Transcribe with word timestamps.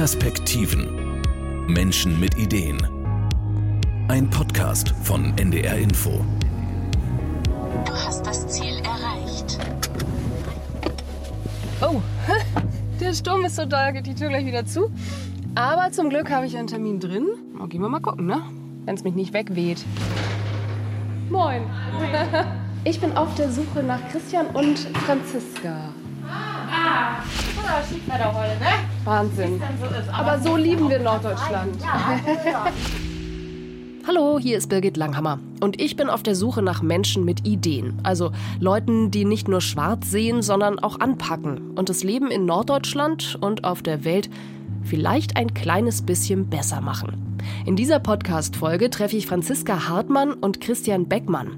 Perspektiven. 0.00 0.88
Menschen 1.66 2.18
mit 2.18 2.34
Ideen. 2.38 2.78
Ein 4.08 4.30
Podcast 4.30 4.94
von 5.02 5.36
NDR 5.36 5.76
Info. 5.76 6.24
Du 7.84 7.92
hast 7.92 8.24
das 8.24 8.48
Ziel 8.48 8.78
erreicht. 8.78 9.58
Oh, 11.82 12.00
der 12.98 13.12
Sturm 13.12 13.44
ist 13.44 13.56
so 13.56 13.66
doll, 13.66 13.92
geht 13.92 14.06
die 14.06 14.14
Tür 14.14 14.30
gleich 14.30 14.46
wieder 14.46 14.64
zu. 14.64 14.90
Aber 15.54 15.92
zum 15.92 16.08
Glück 16.08 16.30
habe 16.30 16.46
ich 16.46 16.56
einen 16.56 16.68
Termin 16.68 16.98
drin. 16.98 17.26
Oh, 17.62 17.66
gehen 17.66 17.82
wir 17.82 17.90
mal 17.90 18.00
gucken, 18.00 18.24
ne? 18.24 18.40
Wenn 18.86 18.94
es 18.94 19.04
mich 19.04 19.14
nicht 19.14 19.34
wegweht. 19.34 19.84
Moin. 21.28 21.64
Ich 22.84 22.98
bin 22.98 23.14
auf 23.14 23.34
der 23.34 23.52
Suche 23.52 23.82
nach 23.82 24.00
Christian 24.10 24.46
und 24.54 24.78
Franziska. 25.04 25.92
Ah, 26.26 27.22
oder 27.58 27.84
Schiedwetter 27.86 28.32
heute, 28.32 28.58
ne? 28.58 28.89
Wahnsinn. 29.04 29.60
Aber 30.12 30.38
so 30.40 30.56
lieben 30.56 30.88
wir 30.88 30.98
Norddeutschland. 30.98 31.76
Hallo, 34.06 34.38
hier 34.40 34.56
ist 34.58 34.68
Birgit 34.68 34.96
Langhammer 34.96 35.38
und 35.60 35.80
ich 35.80 35.94
bin 35.94 36.08
auf 36.08 36.22
der 36.22 36.34
Suche 36.34 36.62
nach 36.62 36.82
Menschen 36.82 37.24
mit 37.24 37.46
Ideen. 37.46 37.98
Also 38.02 38.32
Leuten, 38.58 39.10
die 39.10 39.24
nicht 39.24 39.46
nur 39.46 39.60
schwarz 39.60 40.10
sehen, 40.10 40.42
sondern 40.42 40.78
auch 40.78 41.00
anpacken 41.00 41.72
und 41.76 41.88
das 41.88 42.02
Leben 42.02 42.30
in 42.30 42.46
Norddeutschland 42.46 43.38
und 43.40 43.64
auf 43.64 43.82
der 43.82 44.04
Welt 44.04 44.30
vielleicht 44.82 45.36
ein 45.36 45.54
kleines 45.54 46.02
bisschen 46.02 46.46
besser 46.46 46.80
machen. 46.80 47.38
In 47.66 47.76
dieser 47.76 47.98
Podcast-Folge 47.98 48.90
treffe 48.90 49.16
ich 49.16 49.26
Franziska 49.26 49.88
Hartmann 49.88 50.32
und 50.32 50.60
Christian 50.60 51.06
Beckmann. 51.06 51.52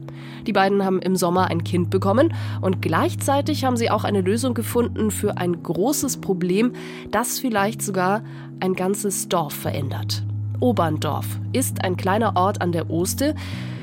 Die 0.47 0.53
beiden 0.53 0.85
haben 0.85 1.01
im 1.01 1.17
Sommer 1.17 1.49
ein 1.49 1.65
Kind 1.65 1.91
bekommen 1.91 2.35
und 2.61 2.83
gleichzeitig 2.83 3.65
haben 3.65 3.77
sie 3.77 3.91
auch 3.91 4.05
eine 4.05 4.21
Lösung 4.21 4.55
gefunden 4.55 5.11
für 5.11 5.37
ein 5.37 5.63
großes 5.63 6.19
Problem, 6.21 6.73
das 7.11 7.39
vielleicht 7.39 7.83
sogar 7.83 8.23
ein 8.61 8.75
ganzes 8.75 9.29
Dorf 9.29 9.55
verändert. 9.55 10.25
Oberndorf 10.61 11.27
ist 11.53 11.83
ein 11.83 11.97
kleiner 11.97 12.37
Ort 12.37 12.61
an 12.61 12.73
der 12.73 12.91
Oste. 12.91 13.35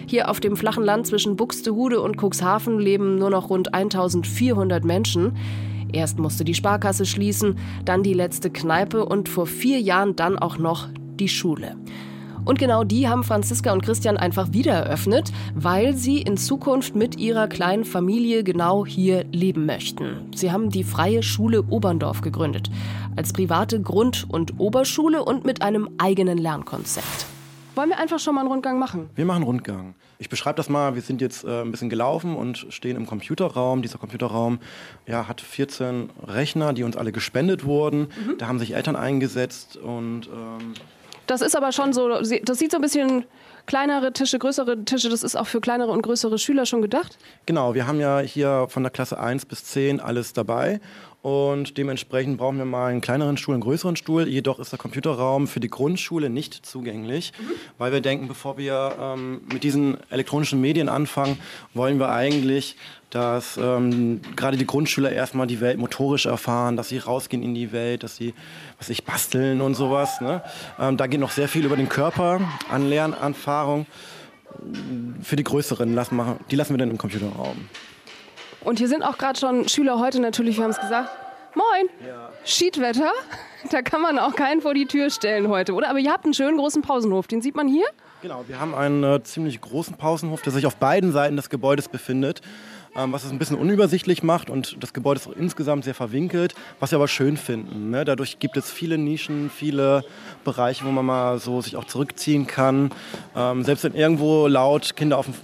Hier 0.06 0.30
auf 0.30 0.40
dem 0.40 0.56
flachen 0.56 0.84
Land 0.84 1.08
zwischen 1.08 1.36
Buxtehude 1.36 2.02
und 2.02 2.18
Cuxhaven 2.18 2.80
leben 2.80 3.16
nur 3.18 3.30
noch 3.30 3.50
rund 3.50 3.74
1400 3.74 4.84
Menschen. 4.84 5.34
Erst 5.94 6.20
musste 6.20 6.44
die 6.44 6.54
Sparkasse 6.54 7.06
schließen, 7.06 7.58
dann 7.86 8.04
die 8.04 8.14
letzte 8.14 8.50
Kneipe 8.50 9.06
und 9.06 9.30
vor 9.30 9.48
vier 9.48 9.80
Jahren 9.80 10.16
dann 10.16 10.38
auch 10.38 10.58
noch 10.58 10.88
die 11.20 11.30
Schule. 11.30 11.76
Und 12.46 12.58
genau 12.58 12.84
die 12.84 13.08
haben 13.08 13.24
Franziska 13.24 13.72
und 13.74 13.84
Christian 13.84 14.18
einfach 14.18 14.54
wieder 14.54 14.74
eröffnet, 14.74 15.32
weil 15.54 15.96
sie 15.96 16.22
in 16.22 16.38
Zukunft 16.38 16.96
mit 16.96 17.18
ihrer 17.18 17.48
kleinen 17.48 17.86
Familie 17.86 18.44
genau 18.44 18.86
hier 18.86 19.26
leben 19.32 19.66
möchten. 19.66 20.30
Sie 20.34 20.52
haben 20.52 20.70
die 20.70 20.84
Freie 20.84 21.22
Schule 21.22 21.64
Oberndorf 21.64 22.22
gegründet, 22.22 22.72
als 23.16 23.34
private 23.34 23.82
Grund- 23.82 24.26
und 24.30 24.60
Oberschule 24.60 25.24
und 25.24 25.46
mit 25.46 25.62
einem 25.62 25.90
eigenen 25.98 26.38
Lernkonzept. 26.38 27.26
Wollen 27.76 27.90
wir 27.90 28.00
einfach 28.00 28.20
schon 28.20 28.36
mal 28.36 28.42
einen 28.42 28.52
Rundgang 28.52 28.80
machen? 28.80 29.10
Wir 29.16 29.26
machen 29.26 29.38
einen 29.38 29.46
Rundgang. 29.46 29.96
Ich 30.22 30.28
beschreibe 30.28 30.58
das 30.58 30.68
mal. 30.68 30.96
Wir 30.96 31.02
sind 31.02 31.22
jetzt 31.22 31.46
äh, 31.46 31.62
ein 31.62 31.72
bisschen 31.72 31.90
gelaufen 31.90 32.36
und 32.36 32.68
stehen 32.70 32.98
im 32.98 33.06
Computerraum. 33.06 33.82
Dieser 33.82 33.98
Computerraum 33.98 34.60
ja, 35.08 35.30
hat 35.30 35.40
14 35.40 36.10
Rechner, 36.28 36.74
die 36.74 36.84
uns 36.84 36.98
alle 36.98 37.14
gespendet 37.14 37.64
wurden. 37.64 38.00
Mhm. 38.02 38.38
Da 38.38 38.48
haben 38.48 38.60
sich 38.60 38.76
Eltern 38.76 38.98
eingesetzt 38.98 39.78
und 39.78 40.28
ähm 40.28 40.74
das 41.30 41.42
ist 41.42 41.56
aber 41.56 41.72
schon 41.72 41.94
so, 41.94 42.10
das 42.10 42.30
sieht 42.60 42.72
so 42.72 42.78
ein 42.78 42.82
bisschen 42.82 43.26
kleinere 43.66 44.12
Tische, 44.14 44.40
größere 44.40 44.84
Tische, 44.84 45.10
das 45.10 45.22
ist 45.22 45.36
auch 45.36 45.46
für 45.46 45.62
kleinere 45.62 45.92
und 45.92 46.02
größere 46.02 46.40
Schüler 46.40 46.66
schon 46.66 46.82
gedacht? 46.82 47.18
Genau, 47.46 47.76
wir 47.76 47.86
haben 47.86 48.00
ja 48.00 48.20
hier 48.20 48.66
von 48.70 48.82
der 48.84 48.92
Klasse 48.92 49.20
1 49.20 49.46
bis 49.46 49.64
10 49.66 50.00
alles 50.00 50.34
dabei. 50.34 50.80
Und 51.22 51.78
dementsprechend 51.78 52.38
brauchen 52.38 52.58
wir 52.58 52.66
mal 52.66 52.88
einen 52.88 53.02
kleineren 53.02 53.36
Stuhl, 53.36 53.54
einen 53.54 53.62
größeren 53.62 53.98
Stuhl. 53.98 54.28
Jedoch 54.28 54.58
ist 54.58 54.72
der 54.72 54.80
Computerraum 54.80 55.48
für 55.48 55.60
die 55.60 55.70
Grundschule 55.70 56.30
nicht 56.30 56.66
zugänglich, 56.66 57.34
mhm. 57.38 57.52
weil 57.78 57.92
wir 57.92 58.00
denken, 58.00 58.30
bevor 58.30 58.58
wir 58.58 58.96
ähm, 59.00 59.42
mit 59.52 59.64
diesen 59.64 59.98
elektronischen 60.10 60.62
Medien 60.62 60.88
anfangen, 60.88 61.38
wollen 61.74 62.00
wir 62.00 62.10
eigentlich, 62.10 62.78
dass 63.10 63.58
ähm, 63.58 64.22
gerade 64.36 64.58
die 64.58 64.68
Grundschüler 64.68 65.12
erstmal 65.12 65.48
die 65.48 65.62
Welt 65.62 65.78
motorisch 65.78 66.26
erfahren, 66.26 66.78
dass 66.78 66.90
sie 66.90 67.00
rausgehen 67.00 67.42
in 67.42 67.56
die 67.56 67.72
Welt, 67.72 68.04
dass 68.04 68.16
sie, 68.16 68.34
was 68.78 68.90
ich 68.90 69.04
basteln 69.04 69.62
und 69.62 69.76
sowas. 69.76 70.22
Ne? 70.22 70.44
Ähm, 70.80 70.98
da 70.98 71.08
geht 71.08 71.20
noch 71.20 71.32
sehr 71.32 71.48
viel 71.48 71.66
über 71.66 71.76
den 71.76 71.90
Körper 71.90 72.42
an 72.70 72.88
Lernerfahrung. 72.88 73.88
Für 75.22 75.36
die 75.36 75.44
größeren 75.44 75.94
lassen 75.94 76.16
wir, 76.18 76.38
die 76.52 76.56
lassen 76.56 76.74
wir 76.74 76.78
dann 76.78 76.92
im 76.92 76.98
Computerraum. 76.98 77.70
Und 78.62 78.80
hier 78.80 78.88
sind 78.88 79.04
auch 79.04 79.18
gerade 79.18 79.40
schon 79.40 79.68
Schüler 79.68 80.00
heute 80.00 80.20
natürlich, 80.20 80.58
wir 80.58 80.64
haben 80.66 80.72
es 80.72 80.80
gesagt. 80.80 81.10
Moin! 81.56 81.90
Ja. 82.08 82.30
Schiedwetter, 82.46 83.12
da 83.72 83.82
kann 83.82 84.02
man 84.02 84.20
auch 84.20 84.36
keinen 84.36 84.62
vor 84.62 84.74
die 84.74 84.86
Tür 84.86 85.10
stellen 85.10 85.48
heute, 85.48 85.74
oder? 85.74 85.90
Aber 85.90 86.00
ihr 86.00 86.12
habt 86.12 86.26
einen 86.26 86.34
schönen 86.34 86.58
großen 86.58 86.82
Pausenhof, 86.84 87.28
den 87.28 87.42
sieht 87.42 87.56
man 87.56 87.68
hier? 87.68 87.88
Genau, 88.22 88.44
wir 88.48 88.60
haben 88.60 88.76
einen 88.76 89.04
äh, 89.04 89.24
ziemlich 89.24 89.60
großen 89.62 89.96
Pausenhof, 89.96 90.42
der 90.42 90.52
sich 90.52 90.66
auf 90.66 90.76
beiden 90.76 91.12
Seiten 91.12 91.38
des 91.38 91.50
Gebäudes 91.50 91.88
befindet, 91.88 92.42
was 93.08 93.24
es 93.24 93.32
ein 93.32 93.40
bisschen 93.40 93.58
unübersichtlich 93.58 94.24
macht 94.24 94.50
und 94.50 94.78
das 94.82 94.94
Gebäude 94.94 95.20
ist 95.20 95.28
auch 95.28 95.36
insgesamt 95.36 95.84
sehr 95.84 95.96
verwinkelt, 95.96 96.56
was 96.80 96.92
wir 96.92 96.98
aber 96.98 97.08
schön 97.08 97.38
finden. 97.38 97.90
Ne? 97.90 98.06
Dadurch 98.06 98.40
gibt 98.40 98.58
es 98.58 98.72
viele 98.72 98.98
Nischen, 98.98 99.50
viele 99.50 100.04
Bereiche, 100.44 100.86
wo 100.86 100.92
man 100.92 101.06
mal 101.06 101.40
so 101.40 101.62
sich 101.62 101.76
auch 101.76 101.86
zurückziehen 101.86 102.48
kann. 102.48 102.92
Ähm, 103.36 103.64
selbst 103.64 103.84
wenn 103.84 103.94
irgendwo 103.94 104.48
laut 104.48 104.96
Kinder 104.96 105.18
auf 105.18 105.26
dem 105.26 105.36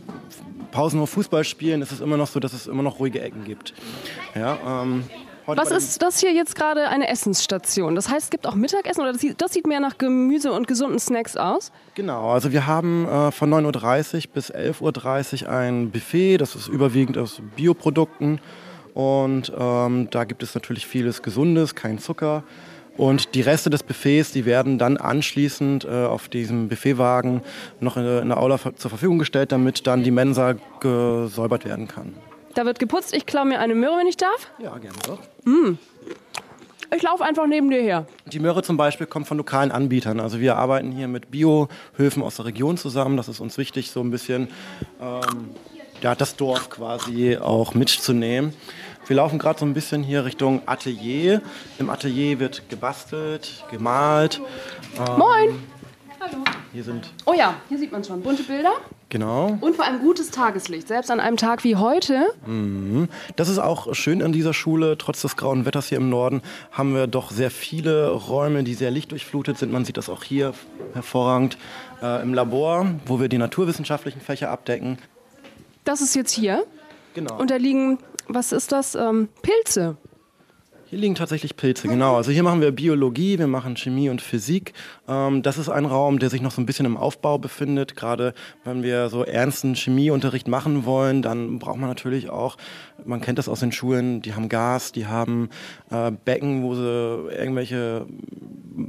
Pausenhof 0.72 1.10
Fußball 1.12 1.46
spielen, 1.46 1.82
ist 1.82 1.92
es 1.92 2.02
immer 2.02 2.18
noch 2.18 2.28
so, 2.28 2.40
dass 2.40 2.54
es 2.54 2.68
immer 2.68 2.84
noch 2.84 3.00
ruhige 3.00 3.22
Ecken 3.22 3.46
gibt. 3.46 3.74
Ja, 4.36 4.84
ähm, 4.84 5.06
was 5.48 5.72
ist 5.72 6.02
das 6.02 6.20
hier 6.20 6.34
jetzt 6.34 6.56
gerade 6.56 6.88
eine 6.90 7.08
Essensstation? 7.08 7.96
Das 7.96 8.10
heißt, 8.10 8.26
es 8.26 8.30
gibt 8.30 8.48
auch 8.48 8.56
Mittagessen 8.56 9.02
oder 9.02 9.12
das 9.12 9.22
sieht, 9.22 9.42
das 9.42 9.54
sieht 9.54 9.68
mehr 9.68 9.80
nach 9.80 9.98
Gemüse 9.98 10.52
und 10.52 10.68
gesunden 10.68 11.00
Snacks 11.00 11.38
aus? 11.38 11.72
Genau, 11.94 12.30
also 12.32 12.52
wir 12.52 12.68
haben 12.68 13.08
äh, 13.08 13.32
von 13.32 13.54
9.30 13.54 14.16
Uhr 14.16 14.34
bis 14.34 14.54
11.30 14.54 15.44
Uhr 15.44 15.50
ein 15.50 15.92
Buffet, 15.92 16.38
das 16.38 16.56
ist 16.56 16.68
überwiegend 16.68 17.18
aus 17.18 17.42
Bioprodukten 17.56 18.40
und 18.94 19.52
ähm, 19.58 20.08
da 20.10 20.24
gibt 20.24 20.42
es 20.42 20.56
natürlich 20.56 20.88
vieles 20.88 21.22
Gesundes, 21.22 21.76
kein 21.76 22.00
Zucker. 22.00 22.44
Und 22.98 23.36
die 23.36 23.42
Reste 23.42 23.70
des 23.70 23.84
Buffets, 23.84 24.32
die 24.32 24.46
werden 24.46 24.78
dann 24.78 24.96
anschließend 24.96 25.84
äh, 25.84 26.06
auf 26.06 26.30
diesem 26.30 26.70
Buffetwagen 26.70 27.42
noch 27.82 27.98
in, 27.98 28.06
in 28.06 28.30
der 28.30 28.40
Aula 28.40 28.58
zur 28.58 28.90
Verfügung 28.90 29.20
gestellt, 29.20 29.52
damit 29.52 29.86
dann 29.86 30.04
die 30.04 30.12
Mensa 30.12 30.56
gesäubert 30.80 31.66
werden 31.66 31.90
kann. 31.90 32.14
Da 32.56 32.66
wird 32.66 32.80
geputzt. 32.80 33.14
Ich 33.14 33.26
klaue 33.26 33.46
mir 33.46 33.60
eine 33.60 33.76
Möhre, 33.76 33.98
wenn 33.98 34.08
ich 34.08 34.18
darf. 34.18 34.50
Ja, 34.60 34.78
gerne 34.78 34.98
doch. 35.06 35.20
Mm. 35.44 35.78
Ich 36.96 37.02
laufe 37.02 37.24
einfach 37.26 37.46
neben 37.48 37.70
dir 37.70 37.82
her. 37.82 38.08
Die 38.26 38.40
Möhre 38.40 38.64
zum 38.64 38.78
Beispiel 38.78 39.08
kommt 39.08 39.28
von 39.28 39.38
lokalen 39.38 39.72
Anbietern. 39.72 40.22
Also 40.22 40.40
wir 40.40 40.56
arbeiten 40.56 40.92
hier 40.92 41.10
mit 41.10 41.32
Biohöfen 41.32 42.24
aus 42.24 42.38
der 42.38 42.46
Region 42.46 42.78
zusammen. 42.78 43.18
Das 43.18 43.28
ist 43.28 43.42
uns 43.42 43.58
wichtig, 43.58 43.92
so 43.92 44.00
ein 44.02 44.10
bisschen 44.10 44.48
ähm, 45.02 45.50
ja, 46.02 46.16
das 46.16 46.38
Dorf 46.38 46.70
quasi 46.70 47.38
auch 47.38 47.74
mitzunehmen. 47.74 48.54
Wir 49.08 49.18
laufen 49.18 49.38
gerade 49.38 49.60
so 49.60 49.66
ein 49.66 49.74
bisschen 49.74 50.02
hier 50.02 50.24
Richtung 50.24 50.62
Atelier. 50.66 51.42
Im 51.78 51.90
Atelier 51.90 52.40
wird 52.40 52.70
gebastelt, 52.70 53.66
gemalt. 53.70 54.42
Ähm, 54.98 55.20
Moin! 55.20 55.64
Hallo. 56.26 56.44
Hier 56.74 56.84
sind. 56.84 57.12
Oh 57.26 57.34
ja, 57.34 57.56
hier 57.70 57.78
sieht 57.78 57.92
man 57.92 58.04
schon 58.04 58.22
bunte 58.22 58.42
Bilder. 58.44 58.72
Genau. 59.10 59.58
Und 59.62 59.76
vor 59.76 59.86
allem 59.86 60.00
gutes 60.00 60.32
Tageslicht, 60.32 60.88
selbst 60.88 61.12
an 61.12 61.20
einem 61.20 61.38
Tag 61.38 61.64
wie 61.64 61.76
heute. 61.76 62.34
Mhm. 62.48 63.10
Das 63.36 63.48
ist 63.48 63.60
auch 63.60 63.94
schön 63.94 64.24
an 64.24 64.32
dieser 64.32 64.54
Schule. 64.54 64.98
Trotz 64.98 65.22
des 65.22 65.36
grauen 65.36 65.66
Wetters 65.66 65.90
hier 65.90 66.00
im 66.00 66.10
Norden 66.10 66.42
haben 66.72 66.96
wir 66.96 67.06
doch 67.06 67.30
sehr 67.30 67.52
viele 67.52 68.10
Räume, 68.10 68.64
die 68.64 68.74
sehr 68.74 68.90
lichtdurchflutet 68.90 69.60
sind. 69.60 69.72
Man 69.72 69.86
sieht 69.86 69.98
das 69.98 70.10
auch 70.10 70.24
hier 70.24 70.54
hervorragend 70.94 71.58
äh, 72.02 72.24
im 72.24 72.34
Labor, 72.34 72.88
wo 73.06 73.20
wir 73.20 73.30
die 73.30 73.38
naturwissenschaftlichen 73.38 74.22
Fächer 74.22 74.50
abdecken. 74.50 74.98
Das 75.84 76.02
ist 76.02 76.16
jetzt 76.16 76.32
hier. 76.32 76.66
Genau. 77.14 77.38
Und 77.38 77.52
da 77.52 77.58
liegen 77.58 78.00
was 78.28 78.52
ist 78.52 78.72
das? 78.72 78.96
Ähm, 78.96 79.30
Pilze. 79.42 79.98
Hier 80.96 81.02
liegen 81.02 81.16
tatsächlich 81.16 81.58
Pilze, 81.58 81.90
genau. 81.90 82.16
Also 82.16 82.32
hier 82.32 82.42
machen 82.42 82.62
wir 82.62 82.72
Biologie, 82.72 83.38
wir 83.38 83.48
machen 83.48 83.76
Chemie 83.76 84.08
und 84.08 84.22
Physik. 84.22 84.72
Ähm, 85.10 85.42
das 85.42 85.58
ist 85.58 85.68
ein 85.68 85.84
Raum, 85.84 86.20
der 86.20 86.30
sich 86.30 86.42
noch 86.42 86.52
so 86.52 86.62
ein 86.62 86.66
bisschen 86.66 86.86
im 86.86 86.96
Aufbau 86.96 87.38
befindet. 87.38 87.98
Gerade 87.98 88.34
wenn 88.64 88.82
wir 88.82 89.10
so 89.10 89.26
ernsten 89.26 89.76
Chemieunterricht 89.76 90.48
machen 90.48 90.86
wollen, 90.86 91.22
dann 91.22 91.60
braucht 91.60 91.80
man 91.80 91.90
natürlich 91.90 92.30
auch, 92.30 92.56
man 93.04 93.20
kennt 93.20 93.40
das 93.40 93.50
aus 93.50 93.60
den 93.60 93.74
Schulen, 93.74 94.22
die 94.22 94.36
haben 94.36 94.48
Gas, 94.48 94.94
die 94.94 95.06
haben 95.06 95.50
äh, 95.92 96.12
Becken, 96.12 96.64
wo 96.64 96.76
sie 96.76 96.82
irgendwelche 96.82 98.06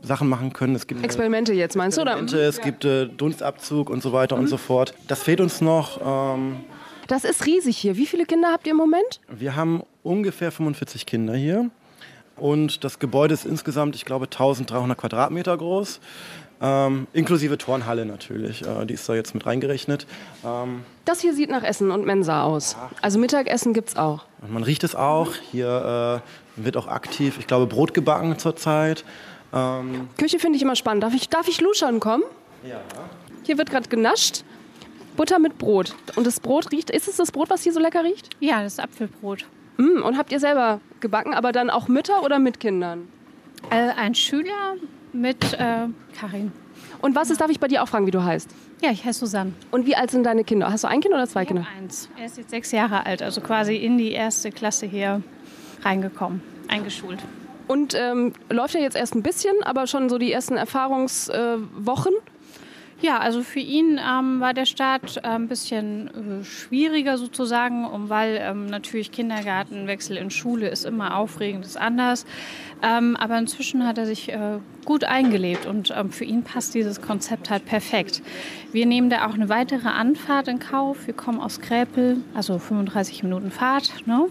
Sachen 0.03 0.29
machen 0.29 0.53
können. 0.53 0.77
Es 0.77 0.87
gibt 0.87 1.03
Experimente 1.03 1.55
jetzt, 1.55 1.75
meinst 1.75 1.99
du? 1.99 2.03
Oder? 2.03 2.23
Es 2.23 2.61
gibt 2.61 2.85
äh, 2.85 3.09
Dunstabzug 3.09 3.91
und 3.91 4.01
so 4.01 4.13
weiter 4.13 4.37
mhm. 4.37 4.43
und 4.43 4.49
so 4.49 4.59
fort. 4.59 4.95
Das 5.09 5.25
fehlt 5.25 5.41
uns 5.41 5.61
noch. 5.61 6.01
Ähm, 6.37 6.59
das 7.09 7.25
ist 7.25 7.47
riesig 7.47 7.77
hier. 7.77 7.97
Wie 7.97 8.07
viele 8.07 8.27
Kinder 8.27 8.53
habt 8.53 8.67
ihr 8.67 8.73
im 8.73 8.77
Moment? 8.77 9.21
Wir 9.29 9.57
haben 9.57 9.83
ungefähr 10.05 10.53
45 10.53 11.07
Kinder 11.07 11.35
hier. 11.35 11.71
Und 12.37 12.85
das 12.85 12.99
Gebäude 12.99 13.35
ist 13.35 13.47
insgesamt, 13.47 13.97
ich 13.97 14.05
glaube, 14.05 14.27
1300 14.27 14.97
Quadratmeter 14.99 15.57
groß. 15.57 16.01
Ähm, 16.61 17.07
inklusive 17.13 17.59
Turnhalle 17.59 18.07
natürlich. 18.07 18.63
Äh, 18.67 18.87
die 18.87 18.95
ist 18.95 19.09
da 19.09 19.15
jetzt 19.15 19.35
mit 19.35 19.45
reingerechnet. 19.45 20.07
Ähm, 20.45 20.85
das 21.05 21.21
hier 21.21 21.35
sieht 21.35 21.51
nach 21.51 21.63
Essen 21.63 21.91
und 21.91 22.07
Mensa 22.07 22.43
aus. 22.45 22.77
Also 23.03 23.19
Mittagessen 23.19 23.75
gibt 23.75 23.91
es 23.91 23.97
auch. 23.97 24.25
man 24.49 24.63
riecht 24.63 24.83
es 24.85 24.95
auch. 24.95 25.35
Hier 25.51 26.23
äh, 26.57 26.63
wird 26.63 26.77
auch 26.79 26.89
aktiv, 26.89 27.37
ich 27.39 27.47
glaube, 27.47 27.67
Brot 27.67 27.93
gebacken 27.93 28.39
zurzeit. 28.39 29.05
Ähm, 29.53 30.09
Küche 30.17 30.39
finde 30.39 30.57
ich 30.57 30.63
immer 30.63 30.77
spannend. 30.77 31.03
Darf 31.03 31.15
ich, 31.15 31.29
darf 31.29 31.47
ich 31.49 31.61
luschern 31.61 32.01
kommen? 32.01 32.25
ja. 32.67 32.81
Hier 33.45 33.59
wird 33.59 33.71
gerade 33.71 33.89
genascht. 33.89 34.43
Butter 35.17 35.39
mit 35.39 35.57
Brot. 35.57 35.95
Und 36.17 36.27
das 36.27 36.41
Brot 36.41 36.73
riecht, 36.73 36.91
ist 36.91 37.07
es 37.07 37.17
das 37.17 37.31
Brot, 37.31 37.49
was 37.49 37.63
hier 37.63 37.73
so 37.73 37.79
lecker 37.79 38.03
riecht? 38.03 38.31
Ja, 38.41 38.63
das 38.63 38.75
ist 38.75 38.81
Apfelbrot. 38.81 39.47
Mm, 39.77 40.03
und 40.03 40.17
habt 40.17 40.33
ihr 40.33 40.41
selber 40.41 40.81
gebacken, 41.01 41.35
aber 41.35 41.53
dann 41.53 41.71
auch 41.71 41.89
Mütter 41.89 42.23
oder 42.23 42.39
mit 42.39 42.61
Kindern? 42.61 43.09
Äh, 43.71 43.91
ein 43.97 44.15
Schüler 44.15 44.77
mit 45.13 45.55
äh, 45.55 45.89
Karin. 46.19 46.53
Und 47.01 47.15
was 47.15 47.31
ist, 47.31 47.41
darf 47.41 47.51
ich 47.51 47.61
bei 47.61 47.69
dir 47.69 47.83
auch 47.83 47.89
fragen, 47.89 48.07
wie 48.07 48.11
du 48.11 48.23
heißt? 48.23 48.51
Ja, 48.83 48.91
ich 48.91 49.05
heiße 49.05 49.21
Susanne. 49.21 49.53
Und 49.71 49.87
wie 49.87 49.97
alt 49.97 50.11
sind 50.11 50.25
deine 50.25 50.45
Kinder? 50.45 50.71
Hast 50.71 50.85
du 50.85 50.89
ein 50.89 51.01
Kind 51.01 51.15
oder 51.15 51.27
zwei 51.27 51.45
Kinder? 51.45 51.67
Eins. 51.79 52.09
Er 52.19 52.27
ist 52.27 52.37
jetzt 52.37 52.51
sechs 52.51 52.73
Jahre 52.73 53.07
alt, 53.07 53.23
also 53.23 53.41
quasi 53.41 53.77
in 53.77 53.99
die 53.99 54.13
erste 54.13 54.51
Klasse 54.51 54.87
hier 54.87 55.23
reingekommen, 55.83 56.43
eingeschult. 56.69 57.21
Und 57.69 57.95
ähm, 57.95 58.33
läuft 58.49 58.75
ja 58.75 58.81
jetzt 58.81 58.97
erst 58.97 59.15
ein 59.15 59.23
bisschen, 59.23 59.55
aber 59.63 59.87
schon 59.87 60.09
so 60.09 60.19
die 60.19 60.31
ersten 60.33 60.57
Erfahrungswochen. 60.57 62.13
Ja, 63.03 63.19
also 63.19 63.43
für 63.43 63.61
ihn 63.61 64.01
ähm, 64.01 64.41
war 64.41 64.55
der 64.55 64.65
Start 64.65 65.19
äh, 65.19 65.29
ein 65.29 65.49
bisschen 65.49 66.41
äh, 66.41 66.45
schwieriger 66.45 67.19
sozusagen, 67.19 67.85
um, 67.85 68.09
weil 68.09 68.39
ähm, 68.41 68.67
natürlich 68.67 69.13
Kindergartenwechsel 69.13 70.17
in 70.17 70.31
Schule 70.31 70.69
ist 70.69 70.87
immer 70.87 71.15
aufregend, 71.17 71.67
ist 71.67 71.77
anders. 71.77 72.25
Ähm, 72.83 73.15
aber 73.17 73.37
inzwischen 73.37 73.87
hat 73.87 73.99
er 73.99 74.07
sich 74.07 74.33
äh, 74.33 74.59
gut 74.87 75.05
eingelebt 75.05 75.67
und 75.67 75.93
ähm, 75.95 76.11
für 76.11 76.25
ihn 76.25 76.43
passt 76.43 76.75
dieses 76.75 77.03
Konzept 77.03 77.51
halt 77.51 77.67
perfekt. 77.67 78.23
Wir 78.73 78.87
nehmen 78.87 79.11
da 79.11 79.27
auch 79.27 79.35
eine 79.35 79.51
weitere 79.51 79.89
Anfahrt 79.89 80.49
in 80.49 80.59
Kauf. 80.59 81.07
Wir 81.07 81.15
kommen 81.15 81.41
aus 81.41 81.61
Kräpel, 81.61 82.19
also 82.35 82.59
35 82.59 83.23
Minuten 83.23 83.51
Fahrt. 83.51 84.07
Ne? 84.07 84.27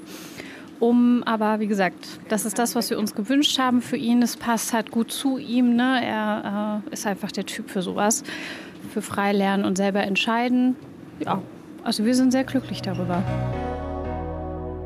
Um, 0.79 1.23
aber 1.23 1.59
wie 1.59 1.67
gesagt, 1.67 2.19
das 2.27 2.45
ist 2.45 2.59
das, 2.59 2.75
was 2.75 2.89
wir 2.89 2.99
uns 2.99 3.15
gewünscht 3.15 3.57
haben 3.59 3.81
für 3.81 3.97
ihn. 3.97 4.21
Es 4.21 4.35
passt 4.35 4.73
halt 4.73 4.91
gut 4.91 5.11
zu 5.11 5.37
ihm. 5.37 5.75
Ne? 5.75 6.01
Er 6.03 6.81
äh, 6.85 6.93
ist 6.93 7.07
einfach 7.07 7.31
der 7.31 7.45
Typ 7.45 7.69
für 7.69 7.81
sowas, 7.81 8.23
für 8.93 9.01
frei 9.01 9.31
lernen 9.31 9.63
und 9.63 9.77
selber 9.77 10.03
entscheiden. 10.03 10.75
Ja, 11.19 11.41
also 11.83 12.03
wir 12.03 12.15
sind 12.15 12.31
sehr 12.31 12.43
glücklich 12.43 12.81
darüber. 12.81 13.23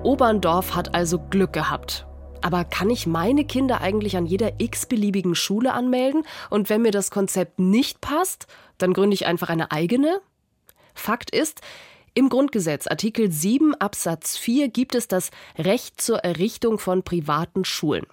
Oberndorf 0.03 0.75
hat 0.75 0.93
also 0.93 1.19
Glück 1.19 1.53
gehabt. 1.53 2.05
Aber 2.41 2.63
kann 2.63 2.89
ich 2.89 3.05
meine 3.05 3.43
Kinder 3.43 3.81
eigentlich 3.81 4.15
an 4.15 4.25
jeder 4.25 4.59
x-beliebigen 4.59 5.35
Schule 5.35 5.73
anmelden? 5.73 6.23
Und 6.49 6.69
wenn 6.69 6.81
mir 6.81 6.91
das 6.91 7.11
Konzept 7.11 7.59
nicht 7.59 7.99
passt, 7.99 8.47
dann 8.77 8.93
gründe 8.93 9.13
ich 9.13 9.25
einfach 9.25 9.49
eine 9.49 9.71
eigene? 9.71 10.21
Fakt 10.93 11.35
ist, 11.35 11.61
im 12.13 12.29
Grundgesetz 12.29 12.87
Artikel 12.87 13.31
7 13.31 13.75
Absatz 13.75 14.37
4 14.37 14.69
gibt 14.69 14.95
es 14.95 15.07
das 15.07 15.31
Recht 15.57 16.01
zur 16.01 16.19
Errichtung 16.19 16.79
von 16.79 17.03
privaten 17.03 17.65
Schulen. 17.65 18.05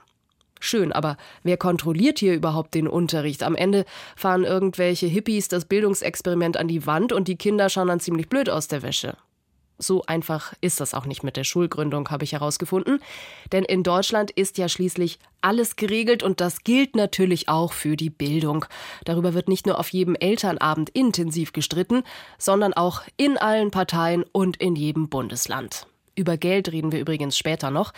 Schön, 0.60 0.93
aber 0.93 1.16
wer 1.43 1.56
kontrolliert 1.56 2.19
hier 2.19 2.34
überhaupt 2.34 2.75
den 2.75 2.88
Unterricht? 2.88 3.43
Am 3.43 3.54
Ende 3.54 3.84
fahren 4.16 4.44
irgendwelche 4.44 5.06
Hippies 5.06 5.48
das 5.48 5.66
Bildungsexperiment 5.66 6.56
an 6.56 6.69
die 6.69 6.87
Wand 6.87 7.12
und 7.12 7.28
die 7.28 7.37
Kinder 7.37 7.69
schauen 7.69 7.88
dann 7.88 8.00
ziemlich 8.00 8.28
blöd 8.28 8.48
aus 8.48 8.69
der 8.69 8.82
Wäsche. 8.82 9.16
So 9.78 10.02
einfach 10.06 10.55
ist 10.61 10.81
das 10.81 10.94
auch 10.94 11.05
nicht 11.05 11.23
mit 11.23 11.37
der 11.37 11.44
Schulgründung, 11.44 12.08
habe 12.11 12.25
ich 12.25 12.32
herausgefunden. 12.32 13.00
Denn 13.52 13.64
in 13.64 13.82
Deutschland 13.82 14.31
ist 14.31 14.56
ja 14.58 14.69
schließlich 14.69 15.19
alles 15.43 15.76
geregelt 15.76 16.23
und 16.23 16.40
das 16.40 16.64
gilt 16.64 16.96
natürlich 16.96 17.49
auch 17.49 17.73
für 17.73 17.96
die 17.96 18.11
Bildung. 18.11 18.64
Darüber 19.05 19.34
wird 19.34 19.49
nicht 19.49 19.67
nur 19.67 19.78
auf 19.78 19.90
jedem 19.90 20.14
Elternabend 20.14 20.90
intensiv 20.90 21.52
gestritten, 21.52 22.05
sondern 22.38 22.73
auch 22.73 23.02
in 23.17 23.37
allen 23.37 23.70
Parteien 23.70 24.25
und 24.32 24.56
in 24.56 24.76
jedem 24.76 25.08
Bundesland. 25.08 25.87
Über 26.14 26.38
Geld 26.38 26.73
reden 26.73 26.90
wir 26.93 27.00
übrigens 27.00 27.37
später 27.37 27.70
noch. 27.70 27.93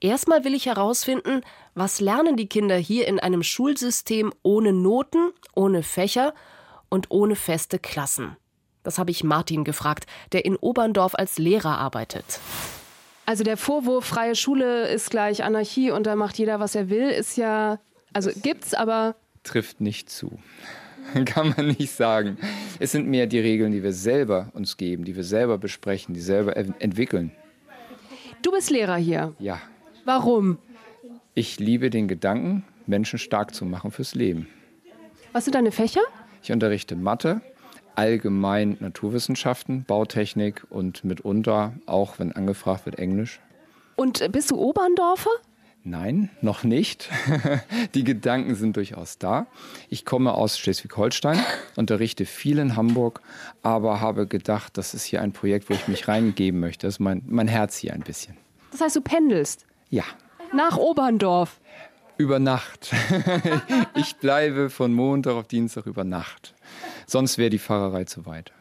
Erstmal 0.00 0.44
will 0.44 0.54
ich 0.54 0.66
herausfinden, 0.66 1.42
was 1.74 2.00
lernen 2.00 2.36
die 2.36 2.48
Kinder 2.48 2.76
hier 2.76 3.06
in 3.06 3.20
einem 3.20 3.42
Schulsystem 3.42 4.32
ohne 4.42 4.72
Noten, 4.72 5.32
ohne 5.54 5.82
Fächer 5.82 6.34
und 6.88 7.10
ohne 7.10 7.36
feste 7.36 7.78
Klassen. 7.78 8.36
Das 8.82 8.98
habe 8.98 9.10
ich 9.10 9.24
Martin 9.24 9.64
gefragt, 9.64 10.06
der 10.32 10.44
in 10.44 10.56
Oberndorf 10.56 11.14
als 11.14 11.38
Lehrer 11.38 11.78
arbeitet. 11.78 12.40
Also 13.26 13.44
der 13.44 13.56
Vorwurf, 13.56 14.06
freie 14.06 14.34
Schule 14.34 14.88
ist 14.88 15.10
gleich 15.10 15.44
Anarchie 15.44 15.90
und 15.90 16.06
da 16.06 16.16
macht 16.16 16.38
jeder, 16.38 16.58
was 16.58 16.74
er 16.74 16.90
will, 16.90 17.08
ist 17.10 17.36
ja, 17.36 17.78
also 18.12 18.30
gibt's, 18.42 18.74
aber 18.74 19.14
trifft 19.44 19.80
nicht 19.80 20.10
zu. 20.10 20.38
Kann 21.26 21.54
man 21.56 21.68
nicht 21.68 21.92
sagen. 21.92 22.38
Es 22.78 22.92
sind 22.92 23.06
mehr 23.06 23.26
die 23.26 23.38
Regeln, 23.38 23.72
die 23.72 23.82
wir 23.82 23.92
selber 23.92 24.50
uns 24.52 24.76
geben, 24.76 25.04
die 25.04 25.16
wir 25.16 25.24
selber 25.24 25.58
besprechen, 25.58 26.14
die 26.14 26.20
selber 26.20 26.56
entwickeln. 26.56 27.32
Du 28.42 28.50
bist 28.50 28.70
Lehrer 28.70 28.96
hier. 28.96 29.34
Ja. 29.38 29.60
Warum? 30.04 30.58
Ich 31.34 31.60
liebe 31.60 31.90
den 31.90 32.08
Gedanken, 32.08 32.64
Menschen 32.86 33.18
stark 33.18 33.54
zu 33.54 33.64
machen 33.64 33.90
fürs 33.90 34.14
Leben. 34.14 34.48
Was 35.32 35.44
sind 35.44 35.54
deine 35.54 35.72
Fächer? 35.72 36.00
Ich 36.42 36.50
unterrichte 36.50 36.96
Mathe, 36.96 37.42
allgemein 38.00 38.78
Naturwissenschaften, 38.80 39.84
Bautechnik 39.84 40.66
und 40.70 41.04
mitunter, 41.04 41.74
auch 41.84 42.18
wenn 42.18 42.32
angefragt 42.32 42.86
wird, 42.86 42.98
Englisch. 42.98 43.40
Und 43.94 44.32
bist 44.32 44.50
du 44.50 44.56
Oberndorfer? 44.56 45.28
Nein, 45.84 46.30
noch 46.40 46.64
nicht. 46.64 47.10
Die 47.94 48.02
Gedanken 48.02 48.54
sind 48.54 48.78
durchaus 48.78 49.18
da. 49.18 49.46
Ich 49.90 50.06
komme 50.06 50.32
aus 50.32 50.58
Schleswig-Holstein, 50.58 51.38
unterrichte 51.76 52.24
viel 52.24 52.58
in 52.58 52.74
Hamburg, 52.74 53.20
aber 53.62 54.00
habe 54.00 54.26
gedacht, 54.26 54.78
das 54.78 54.94
ist 54.94 55.04
hier 55.04 55.20
ein 55.20 55.32
Projekt, 55.32 55.68
wo 55.68 55.74
ich 55.74 55.86
mich 55.86 56.08
reingeben 56.08 56.58
möchte. 56.58 56.86
Das 56.86 56.94
ist 56.94 57.00
mein, 57.00 57.22
mein 57.26 57.48
Herz 57.48 57.76
hier 57.76 57.92
ein 57.92 58.00
bisschen. 58.00 58.34
Das 58.70 58.80
heißt, 58.80 58.96
du 58.96 59.02
pendelst? 59.02 59.66
Ja. 59.90 60.04
Nach 60.54 60.78
Oberndorf? 60.78 61.60
Über 62.16 62.38
Nacht. 62.38 62.92
ich 63.94 64.16
bleibe 64.16 64.70
von 64.70 64.94
Montag 64.94 65.34
auf 65.34 65.48
Dienstag 65.48 65.84
über 65.84 66.04
Nacht. 66.04 66.54
Sonst 67.06 67.38
wäre 67.38 67.50
die 67.50 67.58
Fahrerei 67.58 68.04
zu 68.04 68.26
weit. 68.26 68.52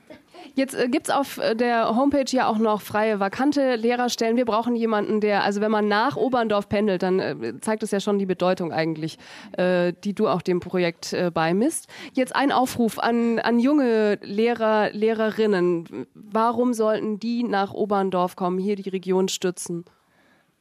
Jetzt 0.56 0.75
äh, 0.75 0.88
gibt 0.89 1.07
es 1.07 1.13
auf 1.13 1.38
äh, 1.38 1.56
der 1.56 1.95
Homepage 1.95 2.25
ja 2.29 2.47
auch 2.47 2.57
noch 2.57 2.81
freie 2.81 3.19
vakante 3.19 3.75
Lehrerstellen. 3.75 4.38
Wir 4.38 4.45
brauchen 4.45 4.75
jemanden, 4.75 5.21
der, 5.21 5.44
also 5.44 5.61
wenn 5.61 5.71
man 5.71 5.88
nach 5.88 6.15
Oberndorf 6.15 6.69
pendelt, 6.69 7.03
dann 7.03 7.19
äh, 7.19 7.53
zeigt 7.61 7.83
es 7.83 7.91
ja 7.91 8.00
schon 8.00 8.19
die 8.19 8.25
Bedeutung 8.25 8.71
eigentlich, 8.71 9.17
äh, 9.53 9.94
die 10.03 10.13
du 10.13 10.27
auch 10.27 10.41
dem 10.41 10.59
Projekt 10.59 11.13
äh, 11.13 11.31
beimisst. 11.33 11.88
Jetzt 12.13 12.35
ein 12.35 12.51
Aufruf 12.51 13.00
an, 13.00 13.39
an 13.39 13.59
junge 13.59 14.19
Lehrer, 14.21 14.91
Lehrerinnen. 14.91 16.07
Warum 16.13 16.73
sollten 16.73 17.19
die 17.19 17.44
nach 17.44 17.73
Oberndorf 17.73 18.35
kommen, 18.35 18.59
hier 18.59 18.75
die 18.75 18.89
Region 18.89 19.29
stützen? 19.29 19.85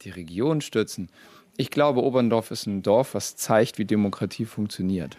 Die 0.02 0.10
Region 0.10 0.60
stützen. 0.60 1.10
Ich 1.56 1.70
glaube, 1.70 2.02
Oberndorf 2.04 2.52
ist 2.52 2.66
ein 2.66 2.82
Dorf, 2.82 3.14
was 3.14 3.34
zeigt, 3.34 3.78
wie 3.78 3.84
Demokratie 3.84 4.44
funktioniert. 4.44 5.18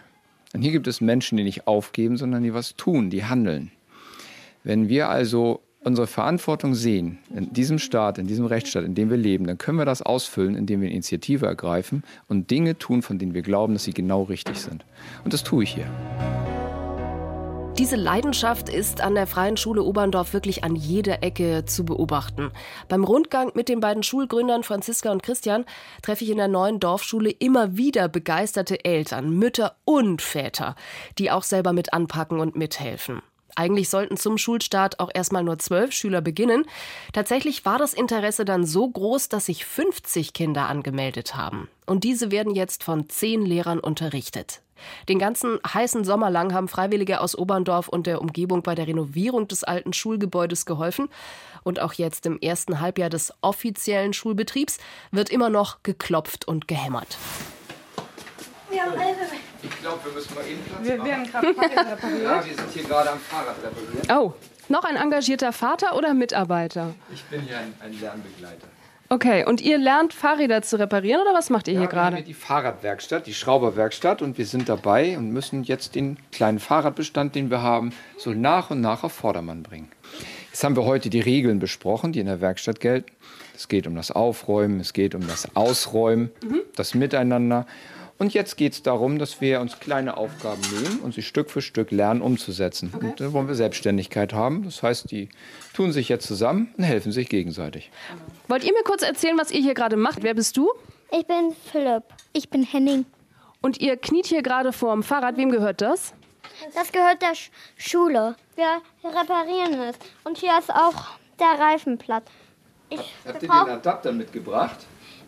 Und 0.52 0.62
hier 0.62 0.72
gibt 0.72 0.86
es 0.86 1.00
Menschen, 1.00 1.36
die 1.36 1.44
nicht 1.44 1.66
aufgeben, 1.66 2.16
sondern 2.16 2.42
die 2.42 2.54
was 2.54 2.74
tun, 2.76 3.10
die 3.10 3.24
handeln. 3.24 3.70
Wenn 4.64 4.88
wir 4.88 5.08
also 5.08 5.60
unsere 5.82 6.06
Verantwortung 6.06 6.74
sehen, 6.74 7.18
in 7.34 7.52
diesem 7.52 7.78
Staat, 7.78 8.18
in 8.18 8.26
diesem 8.26 8.44
Rechtsstaat, 8.44 8.84
in 8.84 8.94
dem 8.94 9.10
wir 9.10 9.16
leben, 9.16 9.46
dann 9.46 9.58
können 9.58 9.78
wir 9.78 9.86
das 9.86 10.02
ausfüllen, 10.02 10.54
indem 10.54 10.82
wir 10.82 10.90
Initiative 10.90 11.46
ergreifen 11.46 12.02
und 12.28 12.50
Dinge 12.50 12.76
tun, 12.76 13.02
von 13.02 13.18
denen 13.18 13.32
wir 13.32 13.42
glauben, 13.42 13.72
dass 13.74 13.84
sie 13.84 13.94
genau 13.94 14.24
richtig 14.24 14.58
sind. 14.58 14.84
Und 15.24 15.32
das 15.32 15.42
tue 15.42 15.64
ich 15.64 15.74
hier. 15.74 15.86
Diese 17.80 17.96
Leidenschaft 17.96 18.68
ist 18.68 19.00
an 19.00 19.14
der 19.14 19.26
Freien 19.26 19.56
Schule 19.56 19.82
Oberndorf 19.82 20.34
wirklich 20.34 20.64
an 20.64 20.76
jeder 20.76 21.22
Ecke 21.22 21.64
zu 21.64 21.86
beobachten. 21.86 22.50
Beim 22.90 23.04
Rundgang 23.04 23.52
mit 23.54 23.70
den 23.70 23.80
beiden 23.80 24.02
Schulgründern 24.02 24.64
Franziska 24.64 25.10
und 25.10 25.22
Christian 25.22 25.64
treffe 26.02 26.24
ich 26.24 26.30
in 26.30 26.36
der 26.36 26.46
neuen 26.46 26.78
Dorfschule 26.78 27.30
immer 27.30 27.78
wieder 27.78 28.08
begeisterte 28.08 28.84
Eltern, 28.84 29.30
Mütter 29.30 29.76
und 29.86 30.20
Väter, 30.20 30.76
die 31.16 31.30
auch 31.30 31.42
selber 31.42 31.72
mit 31.72 31.94
anpacken 31.94 32.38
und 32.38 32.54
mithelfen. 32.54 33.22
Eigentlich 33.56 33.88
sollten 33.88 34.18
zum 34.18 34.36
Schulstart 34.36 35.00
auch 35.00 35.10
erstmal 35.14 35.42
nur 35.42 35.58
zwölf 35.58 35.92
Schüler 35.92 36.20
beginnen. 36.20 36.66
Tatsächlich 37.14 37.64
war 37.64 37.78
das 37.78 37.94
Interesse 37.94 38.44
dann 38.44 38.66
so 38.66 38.90
groß, 38.90 39.30
dass 39.30 39.46
sich 39.46 39.64
50 39.64 40.34
Kinder 40.34 40.68
angemeldet 40.68 41.34
haben. 41.34 41.66
Und 41.86 42.04
diese 42.04 42.30
werden 42.30 42.54
jetzt 42.54 42.84
von 42.84 43.08
zehn 43.08 43.46
Lehrern 43.46 43.80
unterrichtet. 43.80 44.60
Den 45.08 45.18
ganzen 45.18 45.58
heißen 45.66 46.04
Sommer 46.04 46.30
lang 46.30 46.52
haben 46.54 46.68
Freiwillige 46.68 47.20
aus 47.20 47.36
Oberndorf 47.36 47.88
und 47.88 48.06
der 48.06 48.20
Umgebung 48.20 48.62
bei 48.62 48.74
der 48.74 48.86
Renovierung 48.86 49.48
des 49.48 49.64
alten 49.64 49.92
Schulgebäudes 49.92 50.66
geholfen. 50.66 51.08
Und 51.62 51.80
auch 51.80 51.92
jetzt 51.94 52.26
im 52.26 52.38
ersten 52.40 52.80
Halbjahr 52.80 53.10
des 53.10 53.32
offiziellen 53.40 54.12
Schulbetriebs 54.12 54.78
wird 55.10 55.30
immer 55.30 55.50
noch 55.50 55.82
geklopft 55.82 56.48
und 56.48 56.68
gehämmert. 56.68 57.18
Ich 59.62 59.80
glaube, 59.80 60.04
wir 60.04 60.12
müssen 60.12 60.34
mal 60.34 60.46
eben 60.46 60.62
Platz 60.62 60.82
Wir 60.82 61.04
werden 61.04 61.30
gerade 61.30 61.54
Fahrrad 61.54 61.86
repariert. 61.92 62.22
Ja, 62.22 62.44
wir 62.44 62.54
sind 62.54 62.70
hier 62.72 62.84
gerade 62.84 63.10
am 63.10 63.18
Fahrrad 63.18 63.56
reparieren. 63.62 64.18
Oh, 64.18 64.32
noch 64.68 64.84
ein 64.84 64.96
engagierter 64.96 65.52
Vater 65.52 65.96
oder 65.96 66.14
Mitarbeiter? 66.14 66.94
Ich 67.12 67.24
bin 67.24 67.42
hier 67.42 67.58
ein, 67.58 67.74
ein 67.80 67.98
Lernbegleiter. 68.00 68.68
Okay, 69.12 69.44
und 69.44 69.60
ihr 69.60 69.76
lernt 69.76 70.14
Fahrräder 70.14 70.62
zu 70.62 70.78
reparieren 70.78 71.20
oder 71.22 71.34
was 71.34 71.50
macht 71.50 71.66
ihr 71.66 71.72
hier 71.72 71.82
Ja, 71.82 71.90
wir 71.90 71.98
haben 71.98 72.04
gerade? 72.12 72.16
hier 72.18 72.24
die 72.26 72.32
Fahrradwerkstatt, 72.34 73.26
die 73.26 73.34
Schrauberwerkstatt 73.34 74.22
und 74.22 74.38
wir 74.38 74.46
sind 74.46 74.68
dabei 74.68 75.18
und 75.18 75.32
müssen 75.32 75.64
jetzt 75.64 75.96
den 75.96 76.16
kleinen 76.30 76.60
Fahrradbestand, 76.60 77.34
den 77.34 77.50
wir 77.50 77.60
haben, 77.60 77.92
so 78.16 78.30
nach 78.30 78.70
und 78.70 78.80
nach 78.80 79.02
auf 79.02 79.12
Vordermann 79.12 79.64
bringen. 79.64 79.88
Jetzt 80.52 80.62
haben 80.62 80.76
wir 80.76 80.84
heute 80.84 81.10
die 81.10 81.18
Regeln 81.18 81.58
besprochen, 81.58 82.12
die 82.12 82.20
in 82.20 82.26
der 82.26 82.40
Werkstatt 82.40 82.78
gelten. 82.78 83.10
Es 83.52 83.66
geht 83.66 83.88
um 83.88 83.96
das 83.96 84.12
Aufräumen, 84.12 84.78
es 84.78 84.92
geht 84.92 85.16
um 85.16 85.26
das 85.26 85.56
Ausräumen, 85.56 86.30
das 86.76 86.94
Miteinander. 86.94 87.66
Und 88.20 88.34
jetzt 88.34 88.58
geht 88.58 88.74
es 88.74 88.82
darum, 88.82 89.18
dass 89.18 89.40
wir 89.40 89.62
uns 89.62 89.80
kleine 89.80 90.18
Aufgaben 90.18 90.60
nehmen 90.60 91.00
und 91.00 91.14
sie 91.14 91.22
Stück 91.22 91.48
für 91.50 91.62
Stück 91.62 91.90
lernen 91.90 92.20
umzusetzen. 92.20 92.92
Okay. 92.94 93.06
Und 93.06 93.18
da 93.18 93.32
wollen 93.32 93.48
wir 93.48 93.54
Selbstständigkeit 93.54 94.34
haben. 94.34 94.62
Das 94.62 94.82
heißt, 94.82 95.10
die 95.10 95.30
tun 95.72 95.90
sich 95.90 96.10
jetzt 96.10 96.26
zusammen 96.26 96.74
und 96.76 96.84
helfen 96.84 97.12
sich 97.12 97.30
gegenseitig. 97.30 97.90
Wollt 98.46 98.62
ihr 98.62 98.74
mir 98.74 98.82
kurz 98.82 99.02
erzählen, 99.02 99.38
was 99.38 99.50
ihr 99.50 99.62
hier 99.62 99.72
gerade 99.72 99.96
macht? 99.96 100.22
Wer 100.22 100.34
bist 100.34 100.58
du? 100.58 100.70
Ich 101.10 101.26
bin 101.26 101.56
Philipp. 101.72 102.02
Ich 102.34 102.50
bin 102.50 102.62
Henning. 102.62 103.06
Und 103.62 103.80
ihr 103.80 103.96
kniet 103.96 104.26
hier 104.26 104.42
gerade 104.42 104.74
vorm 104.74 105.02
Fahrrad. 105.02 105.38
Wem 105.38 105.50
gehört 105.50 105.80
das? 105.80 106.12
Das 106.74 106.92
gehört 106.92 107.22
der 107.22 107.34
Sch 107.34 107.50
Schule. 107.78 108.36
Wir 108.54 108.82
reparieren 109.02 109.80
es. 109.80 109.96
Und 110.24 110.36
hier 110.36 110.58
ist 110.58 110.70
auch 110.70 111.06
der 111.38 111.58
Reifenplatz. 111.58 112.26
Ich 112.90 113.00
Habt 113.24 113.42
ihr 113.42 113.48
den 113.48 113.50
Adapter 113.50 114.12
mitgebracht? 114.12 114.76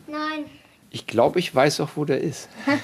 Nein. 0.05 0.45
Ich 0.93 1.07
glaube, 1.07 1.39
ich 1.39 1.53
weiß 1.53 1.81
auch, 1.81 1.89
wo 1.95 2.05
der 2.05 2.21
ist. 2.21 2.49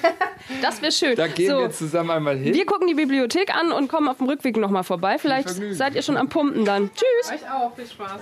Das 0.62 0.82
wäre 0.82 0.90
schön. 0.90 1.14
Da 1.14 1.28
gehen 1.28 1.50
so, 1.50 1.58
wir 1.60 1.70
zusammen 1.70 2.10
einmal 2.10 2.36
hin. 2.36 2.52
Wir 2.54 2.66
gucken 2.66 2.88
die 2.88 2.94
Bibliothek 2.94 3.54
an 3.54 3.70
und 3.70 3.88
kommen 3.88 4.08
auf 4.08 4.16
dem 4.16 4.26
Rückweg 4.26 4.56
nochmal 4.56 4.82
vorbei. 4.82 5.16
Vielleicht 5.18 5.48
seid 5.48 5.94
ihr 5.94 6.02
schon 6.02 6.16
am 6.16 6.28
Pumpen 6.28 6.64
dann. 6.64 6.90
Tschüss. 6.92 7.32
Euch 7.32 7.48
auch. 7.48 7.72
Viel 7.76 7.86
Spaß. 7.86 8.20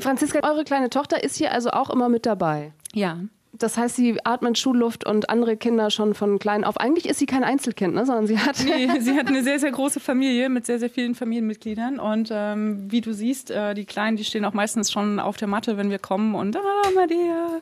Franziska, 0.00 0.40
eure 0.42 0.64
kleine 0.64 0.90
Tochter 0.90 1.22
ist 1.22 1.36
hier 1.36 1.52
also 1.52 1.70
auch 1.70 1.90
immer 1.90 2.08
mit 2.08 2.26
dabei. 2.26 2.72
Ja. 2.92 3.18
Das 3.58 3.76
heißt, 3.76 3.96
sie 3.96 4.18
atmet 4.24 4.58
Schulluft 4.58 5.06
und 5.06 5.30
andere 5.30 5.56
Kinder 5.56 5.90
schon 5.90 6.14
von 6.14 6.38
klein 6.38 6.64
auf. 6.64 6.76
Eigentlich 6.78 7.08
ist 7.08 7.18
sie 7.18 7.26
kein 7.26 7.44
Einzelkind, 7.44 7.94
ne? 7.94 8.04
sondern 8.04 8.26
sie 8.26 8.38
hat. 8.38 8.56
Nee, 8.64 8.88
sie 9.00 9.16
hat 9.16 9.28
eine 9.28 9.42
sehr, 9.42 9.58
sehr 9.58 9.70
große 9.70 10.00
Familie 10.00 10.48
mit 10.48 10.66
sehr, 10.66 10.78
sehr 10.78 10.90
vielen 10.90 11.14
Familienmitgliedern. 11.14 11.98
Und 11.98 12.30
ähm, 12.32 12.90
wie 12.90 13.00
du 13.00 13.12
siehst, 13.12 13.50
äh, 13.50 13.74
die 13.74 13.84
Kleinen, 13.84 14.16
die 14.16 14.24
stehen 14.24 14.44
auch 14.44 14.52
meistens 14.52 14.92
schon 14.92 15.20
auf 15.20 15.36
der 15.36 15.48
Matte, 15.48 15.76
wenn 15.76 15.90
wir 15.90 15.98
kommen. 15.98 16.34
Und, 16.34 16.56
ah, 16.56 16.90
Maria, 16.94 17.60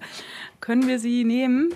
können 0.61 0.89
wir 0.89 0.99
sie 0.99 1.25
nehmen? 1.25 1.73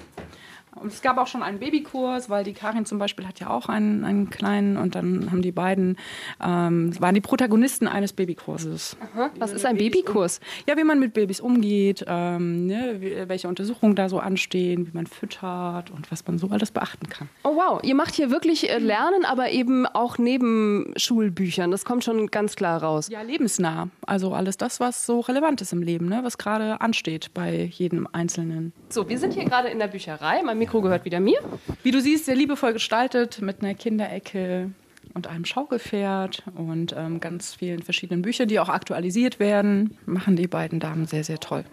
Und 0.75 0.93
es 0.93 1.03
gab 1.03 1.19
auch 1.19 1.27
schon 1.27 1.43
einen 1.43 1.59
Babykurs, 1.59 2.31
weil 2.31 2.45
die 2.45 2.53
Karin 2.53 2.87
zum 2.87 2.99
Beispiel 2.99 3.27
hat 3.27 3.41
ja 3.41 3.51
auch 3.51 3.69
einen, 3.69 4.05
einen 4.05 4.31
kleinen 4.31 4.77
und 4.77 4.95
dann 4.95 5.31
haben 5.31 5.43
die 5.43 5.53
beiden, 5.53 5.97
ähm, 6.45 6.93
waren 7.01 7.15
die 7.15 7.21
Protagonisten 7.21 7.89
eines 7.89 8.13
Babykurses. 8.13 8.97
Aha. 9.01 9.31
Was 9.39 9.53
ist 9.53 9.67
ein 9.67 9.77
Babykurs? 9.77 10.41
Ja, 10.67 10.77
wie 10.77 10.85
man 10.85 11.01
mit 11.01 11.15
Babys 11.15 11.41
umgeht, 11.41 12.05
ähm, 12.07 12.67
ne, 12.67 13.27
welche 13.27 13.49
Untersuchungen 13.49 13.95
da 13.95 14.09
so 14.09 14.19
anstehen, 14.19 14.87
wie 14.87 14.97
man 14.97 15.07
füttert 15.07 15.91
und 15.91 16.11
was 16.11 16.27
man 16.27 16.39
so 16.39 16.49
alles 16.49 16.71
beachten 16.71 17.09
kann. 17.09 17.29
Oh 17.45 17.57
wow, 17.57 17.81
ihr 17.83 17.95
macht 17.95 18.15
hier 18.15 18.31
wirklich 18.31 18.71
äh, 18.71 18.79
Lernen, 18.79 19.25
aber 19.25 19.51
eben 19.51 19.87
auch 19.87 20.19
neben 20.19 20.93
Schulbüchern. 20.97 21.71
Das 21.71 21.85
kommt 21.85 22.05
schon 22.05 22.29
ganz 22.29 22.57
klar 22.57 22.83
raus. 22.83 23.09
Ja, 23.09 23.23
lebensnah. 23.23 23.89
Also 24.07 24.33
alles 24.35 24.57
das, 24.57 24.81
was 24.81 25.07
so 25.07 25.21
relevant 25.21 25.61
ist 25.61 25.73
im 25.73 25.83
Leben, 25.83 26.09
ne, 26.09 26.21
was 26.23 26.39
gerade 26.39 26.81
ansteht 26.81 27.35
bei 27.35 27.65
jedem 27.73 28.07
Einzelnen. 28.13 28.73
So, 28.91 29.09
wir 29.09 29.19
sind 29.19 29.35
hier 29.35 29.45
gerade 29.45 29.69
in 29.69 29.79
der 29.79 29.89
Bücherei. 29.89 30.43
Mein 30.43 30.59
Mikro 30.69 30.83
gehört 30.83 31.07
wieder 31.07 31.19
mir. 31.19 31.39
Wie 31.83 31.93
du 31.93 32.01
siehst, 32.03 32.27
sehr 32.27 32.37
liebevoll 32.37 32.75
gestaltet 32.75 33.41
mit 33.41 33.63
einer 33.63 33.73
Kinderecke 33.73 34.71
und 35.15 35.27
einem 35.27 35.47
Schaukelpferd 35.47 36.43
und 36.57 36.95
ähm, 36.95 37.21
ganz 37.21 37.55
vielen 37.55 37.83
verschiedenen 37.83 38.21
Büchern, 38.21 38.49
die 38.49 38.61
auch 38.61 38.69
aktualisiert 38.69 39.41
werden. 39.41 39.97
Machen 40.05 40.37
die 40.37 40.47
beiden 40.47 40.79
Damen 40.79 41.07
sehr, 41.07 41.25
sehr 41.25 41.41
toll. 41.41 41.65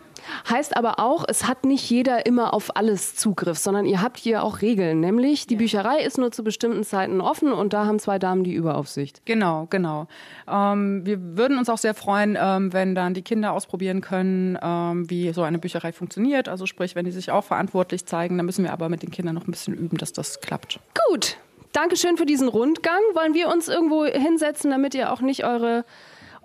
Heißt 0.49 0.75
aber 0.77 0.99
auch, 0.99 1.25
es 1.27 1.47
hat 1.47 1.65
nicht 1.65 1.89
jeder 1.89 2.25
immer 2.25 2.53
auf 2.53 2.75
alles 2.75 3.15
Zugriff, 3.15 3.57
sondern 3.57 3.85
ihr 3.85 4.01
habt 4.01 4.17
hier 4.17 4.43
auch 4.43 4.61
Regeln. 4.61 4.99
Nämlich, 4.99 5.47
die 5.47 5.55
ja. 5.55 5.59
Bücherei 5.59 6.01
ist 6.01 6.17
nur 6.17 6.31
zu 6.31 6.43
bestimmten 6.43 6.83
Zeiten 6.83 7.21
offen 7.21 7.51
und 7.51 7.73
da 7.73 7.85
haben 7.85 7.99
zwei 7.99 8.19
Damen 8.19 8.43
die 8.43 8.53
Überaufsicht. 8.53 9.21
Genau, 9.25 9.67
genau. 9.69 10.07
Ähm, 10.47 11.05
wir 11.05 11.37
würden 11.37 11.57
uns 11.57 11.69
auch 11.69 11.77
sehr 11.77 11.93
freuen, 11.93 12.37
ähm, 12.39 12.73
wenn 12.73 12.95
dann 12.95 13.13
die 13.13 13.21
Kinder 13.21 13.53
ausprobieren 13.53 14.01
können, 14.01 14.57
ähm, 14.61 15.09
wie 15.09 15.31
so 15.33 15.43
eine 15.43 15.59
Bücherei 15.59 15.91
funktioniert. 15.91 16.49
Also 16.49 16.65
sprich, 16.65 16.95
wenn 16.95 17.05
die 17.05 17.11
sich 17.11 17.31
auch 17.31 17.43
verantwortlich 17.43 18.05
zeigen, 18.05 18.37
dann 18.37 18.45
müssen 18.45 18.63
wir 18.63 18.73
aber 18.73 18.89
mit 18.89 19.03
den 19.03 19.11
Kindern 19.11 19.35
noch 19.35 19.47
ein 19.47 19.51
bisschen 19.51 19.73
üben, 19.73 19.97
dass 19.97 20.13
das 20.13 20.41
klappt. 20.41 20.79
Gut. 21.09 21.37
Dankeschön 21.71 22.15
für 22.15 22.25
diesen 22.25 22.47
Rundgang. 22.47 23.01
Wollen 23.15 23.33
wir 23.33 23.49
uns 23.49 23.67
irgendwo 23.67 24.05
hinsetzen, 24.05 24.71
damit 24.71 24.95
ihr 24.95 25.11
auch 25.11 25.19
nicht 25.19 25.43
eure 25.43 25.83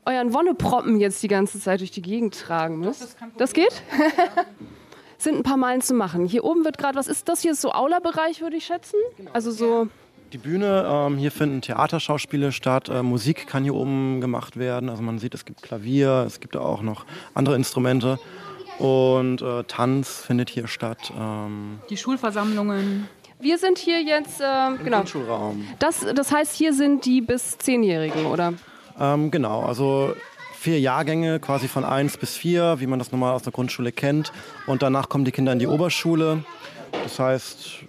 euren 0.06 0.32
Wonneproppen 0.32 1.00
jetzt 1.00 1.22
die 1.22 1.28
ganze 1.28 1.60
Zeit 1.60 1.80
durch 1.80 1.90
die 1.90 2.02
Gegend 2.02 2.38
tragen 2.38 2.78
müsst. 2.78 3.02
Das, 3.02 3.16
das 3.36 3.52
geht? 3.52 3.82
Sind 5.18 5.36
ein 5.36 5.42
paar 5.42 5.58
Meilen 5.58 5.82
zu 5.82 5.92
machen. 5.94 6.26
Hier 6.26 6.44
oben 6.44 6.64
wird 6.64 6.78
gerade, 6.78 6.96
was 6.96 7.06
ist 7.06 7.28
das 7.28 7.42
hier? 7.42 7.54
So 7.54 7.72
Aula-Bereich, 7.72 8.40
würde 8.40 8.56
ich 8.56 8.64
schätzen? 8.64 8.96
Genau. 9.16 9.30
Also 9.32 9.50
so. 9.50 9.88
Die 10.32 10.38
Bühne, 10.38 10.86
ähm, 10.88 11.18
hier 11.18 11.32
finden 11.32 11.60
Theaterschauspiele 11.60 12.52
statt, 12.52 12.88
äh, 12.88 13.02
Musik 13.02 13.46
kann 13.46 13.64
hier 13.64 13.74
oben 13.74 14.20
gemacht 14.20 14.56
werden. 14.56 14.88
Also 14.88 15.02
man 15.02 15.18
sieht, 15.18 15.34
es 15.34 15.44
gibt 15.44 15.60
Klavier, 15.60 16.24
es 16.26 16.40
gibt 16.40 16.56
auch 16.56 16.82
noch 16.82 17.04
andere 17.34 17.56
Instrumente. 17.56 18.18
Und 18.78 19.42
äh, 19.42 19.64
Tanz 19.64 20.22
findet 20.24 20.48
hier 20.48 20.66
statt. 20.66 21.12
Ähm 21.18 21.80
die 21.90 21.98
Schulversammlungen. 21.98 23.08
Wir 23.40 23.58
sind 23.58 23.78
hier 23.78 24.02
jetzt, 24.02 24.40
äh, 24.40 24.68
Im 24.68 24.84
genau. 24.84 24.98
Grundschulraum. 24.98 25.66
Das, 25.78 26.06
das 26.14 26.32
heißt, 26.32 26.54
hier 26.54 26.72
sind 26.72 27.04
die 27.04 27.20
bis 27.20 27.58
Zehnjährigen, 27.58 28.26
oder? 28.26 28.54
Ähm, 29.00 29.30
genau, 29.30 29.62
also 29.62 30.14
vier 30.54 30.78
Jahrgänge, 30.78 31.40
quasi 31.40 31.68
von 31.68 31.84
eins 31.84 32.18
bis 32.18 32.36
vier, 32.36 32.76
wie 32.80 32.86
man 32.86 32.98
das 32.98 33.12
normal 33.12 33.32
aus 33.32 33.42
der 33.42 33.52
Grundschule 33.52 33.92
kennt. 33.92 34.30
Und 34.66 34.82
danach 34.82 35.08
kommen 35.08 35.24
die 35.24 35.32
Kinder 35.32 35.52
in 35.52 35.58
die 35.58 35.66
Oberschule. 35.66 36.44
Das 37.02 37.18
heißt, 37.18 37.84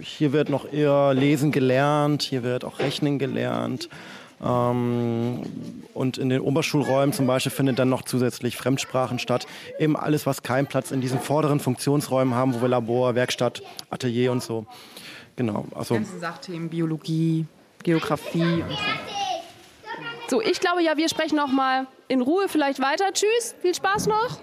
hier 0.00 0.32
wird 0.32 0.48
noch 0.48 0.70
eher 0.70 1.14
Lesen 1.14 1.52
gelernt, 1.52 2.22
hier 2.22 2.42
wird 2.42 2.64
auch 2.64 2.80
Rechnen 2.80 3.18
gelernt. 3.20 3.88
Ähm, 4.44 5.42
und 5.94 6.18
in 6.18 6.28
den 6.28 6.40
Oberschulräumen 6.40 7.12
zum 7.12 7.26
Beispiel 7.26 7.52
findet 7.52 7.78
dann 7.78 7.88
noch 7.88 8.02
zusätzlich 8.02 8.56
Fremdsprachen 8.56 9.20
statt. 9.20 9.46
Eben 9.78 9.96
alles, 9.96 10.26
was 10.26 10.42
keinen 10.42 10.66
Platz 10.66 10.90
in 10.90 11.00
diesen 11.00 11.20
vorderen 11.20 11.60
Funktionsräumen 11.60 12.34
haben, 12.34 12.54
wo 12.54 12.60
wir 12.60 12.68
Labor, 12.68 13.14
Werkstatt, 13.14 13.62
Atelier 13.88 14.32
und 14.32 14.42
so. 14.42 14.66
Genau. 15.36 15.66
Also 15.74 15.94
ganze 15.94 16.18
Sachthemen, 16.18 16.68
Biologie, 16.68 17.46
Geografie 17.82 18.62
und 18.62 18.70
so. 18.70 19.25
So, 20.28 20.40
ich 20.40 20.58
glaube 20.58 20.82
ja, 20.82 20.96
wir 20.96 21.08
sprechen 21.08 21.36
noch 21.36 21.52
mal 21.52 21.86
in 22.08 22.20
Ruhe 22.20 22.48
vielleicht 22.48 22.80
weiter. 22.80 23.12
Tschüss, 23.12 23.54
viel 23.62 23.74
Spaß 23.74 24.08
noch. 24.08 24.40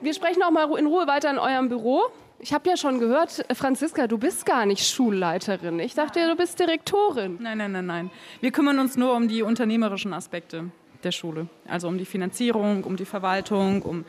Wir 0.00 0.14
sprechen 0.14 0.40
noch 0.40 0.50
mal 0.50 0.76
in 0.76 0.86
Ruhe 0.86 1.06
weiter 1.06 1.30
in 1.30 1.38
eurem 1.38 1.68
Büro. 1.68 2.02
Ich 2.40 2.52
habe 2.52 2.68
ja 2.68 2.76
schon 2.76 2.98
gehört, 2.98 3.46
Franziska, 3.54 4.08
du 4.08 4.18
bist 4.18 4.44
gar 4.44 4.66
nicht 4.66 4.84
Schulleiterin. 4.84 5.78
Ich 5.78 5.94
dachte, 5.94 6.26
du 6.26 6.34
bist 6.34 6.58
Direktorin. 6.58 7.38
Nein, 7.40 7.58
nein, 7.58 7.70
nein, 7.70 7.86
nein. 7.86 8.10
Wir 8.40 8.50
kümmern 8.50 8.80
uns 8.80 8.96
nur 8.96 9.14
um 9.14 9.28
die 9.28 9.42
unternehmerischen 9.42 10.12
Aspekte 10.12 10.64
der 11.04 11.12
Schule. 11.12 11.46
Also 11.68 11.86
um 11.86 11.96
die 11.96 12.04
Finanzierung, 12.04 12.82
um 12.82 12.96
die 12.96 13.04
Verwaltung, 13.04 13.82
um 13.82 14.04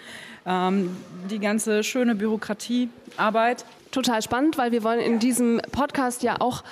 ähm, 0.48 0.98
die 1.30 1.40
ganze 1.40 1.84
schöne 1.84 2.16
Bürokratiearbeit. 2.16 3.66
Total 3.96 4.22
spannend, 4.22 4.58
weil 4.58 4.74
wir 4.74 4.84
wollen 4.84 5.00
in 5.00 5.20
diesem 5.20 5.62
Podcast 5.72 6.22
ja 6.22 6.42
auch 6.42 6.66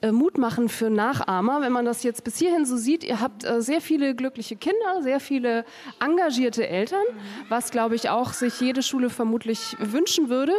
äh, 0.00 0.12
Mut 0.12 0.38
machen 0.38 0.70
für 0.70 0.88
Nachahmer. 0.88 1.60
Wenn 1.60 1.72
man 1.72 1.84
das 1.84 2.02
jetzt 2.04 2.24
bis 2.24 2.38
hierhin 2.38 2.64
so 2.64 2.78
sieht, 2.78 3.04
ihr 3.04 3.20
habt 3.20 3.44
äh, 3.44 3.60
sehr 3.60 3.82
viele 3.82 4.14
glückliche 4.14 4.56
Kinder, 4.56 5.02
sehr 5.02 5.20
viele 5.20 5.66
engagierte 6.02 6.66
Eltern, 6.66 7.02
was, 7.50 7.70
glaube 7.70 7.96
ich, 7.96 8.08
auch 8.08 8.32
sich 8.32 8.58
jede 8.62 8.82
Schule 8.82 9.10
vermutlich 9.10 9.76
wünschen 9.78 10.30
würde. 10.30 10.54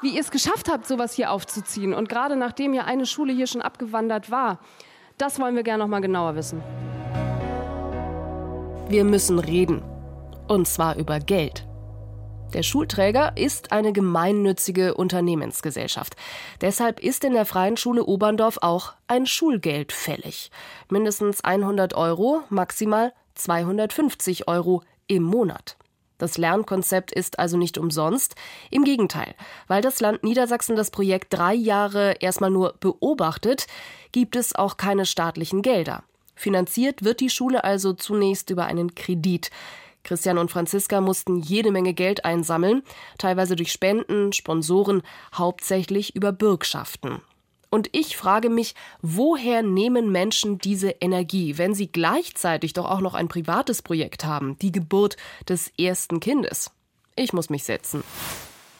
Wie 0.00 0.14
ihr 0.14 0.22
es 0.22 0.30
geschafft 0.30 0.70
habt, 0.70 0.86
sowas 0.86 1.12
hier 1.12 1.30
aufzuziehen 1.30 1.92
und 1.92 2.08
gerade 2.08 2.36
nachdem 2.36 2.72
ja 2.72 2.84
eine 2.84 3.04
Schule 3.04 3.34
hier 3.34 3.46
schon 3.46 3.60
abgewandert 3.60 4.30
war, 4.30 4.60
das 5.18 5.38
wollen 5.38 5.54
wir 5.54 5.64
gerne 5.64 5.82
noch 5.84 5.90
mal 5.90 6.00
genauer 6.00 6.34
wissen. 6.34 6.62
Wir 8.88 9.04
müssen 9.04 9.38
reden. 9.38 9.82
Und 10.46 10.66
zwar 10.66 10.96
über 10.96 11.20
Geld. 11.20 11.67
Der 12.54 12.62
Schulträger 12.62 13.36
ist 13.36 13.72
eine 13.72 13.92
gemeinnützige 13.92 14.94
Unternehmensgesellschaft. 14.94 16.16
Deshalb 16.62 16.98
ist 16.98 17.24
in 17.24 17.34
der 17.34 17.44
Freien 17.44 17.76
Schule 17.76 18.04
Oberndorf 18.04 18.58
auch 18.62 18.94
ein 19.06 19.26
Schulgeld 19.26 19.92
fällig. 19.92 20.50
Mindestens 20.88 21.44
100 21.44 21.92
Euro, 21.92 22.40
maximal 22.48 23.12
250 23.34 24.48
Euro 24.48 24.82
im 25.06 25.24
Monat. 25.24 25.76
Das 26.16 26.38
Lernkonzept 26.38 27.12
ist 27.12 27.38
also 27.38 27.58
nicht 27.58 27.76
umsonst. 27.76 28.34
Im 28.70 28.82
Gegenteil, 28.82 29.34
weil 29.68 29.82
das 29.82 30.00
Land 30.00 30.24
Niedersachsen 30.24 30.74
das 30.74 30.90
Projekt 30.90 31.34
drei 31.34 31.54
Jahre 31.54 32.16
erstmal 32.20 32.50
nur 32.50 32.74
beobachtet, 32.80 33.66
gibt 34.10 34.36
es 34.36 34.54
auch 34.54 34.78
keine 34.78 35.04
staatlichen 35.04 35.60
Gelder. 35.60 36.02
Finanziert 36.34 37.04
wird 37.04 37.20
die 37.20 37.30
Schule 37.30 37.62
also 37.62 37.92
zunächst 37.92 38.50
über 38.50 38.64
einen 38.66 38.94
Kredit. 38.94 39.50
Christian 40.08 40.38
und 40.38 40.50
Franziska 40.50 41.02
mussten 41.02 41.36
jede 41.36 41.70
Menge 41.70 41.92
Geld 41.92 42.24
einsammeln, 42.24 42.82
teilweise 43.18 43.56
durch 43.56 43.70
Spenden, 43.70 44.32
Sponsoren, 44.32 45.02
hauptsächlich 45.34 46.16
über 46.16 46.32
Bürgschaften. 46.32 47.20
Und 47.68 47.90
ich 47.92 48.16
frage 48.16 48.48
mich, 48.48 48.74
woher 49.02 49.62
nehmen 49.62 50.10
Menschen 50.10 50.56
diese 50.56 50.88
Energie, 50.88 51.58
wenn 51.58 51.74
sie 51.74 51.92
gleichzeitig 51.92 52.72
doch 52.72 52.86
auch 52.86 53.02
noch 53.02 53.12
ein 53.12 53.28
privates 53.28 53.82
Projekt 53.82 54.24
haben, 54.24 54.58
die 54.62 54.72
Geburt 54.72 55.18
des 55.46 55.70
ersten 55.78 56.20
Kindes? 56.20 56.70
Ich 57.14 57.34
muss 57.34 57.50
mich 57.50 57.64
setzen. 57.64 58.02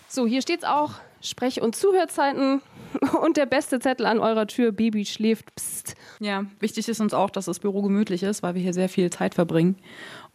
So, 0.09 0.27
hier 0.27 0.41
steht's 0.41 0.65
auch. 0.65 0.93
Sprech- 1.21 1.61
und 1.61 1.77
Zuhörzeiten 1.77 2.63
und 3.23 3.37
der 3.37 3.45
beste 3.45 3.81
Zettel 3.81 4.07
an 4.07 4.19
eurer 4.19 4.47
Tür. 4.47 4.73
Baby 4.73 5.05
schläft. 5.05 5.55
Psst. 5.57 5.95
Ja, 6.21 6.47
wichtig 6.61 6.89
ist 6.89 7.03
uns 7.03 7.13
auch, 7.13 7.29
dass 7.29 7.45
das 7.45 7.59
Büro 7.59 7.83
gemütlich 7.83 8.23
ist, 8.23 8.43
weil 8.43 8.55
wir 8.55 8.63
hier 8.63 8.73
sehr 8.73 8.89
viel 8.89 9.11
Zeit 9.11 9.35
verbringen. 9.35 9.77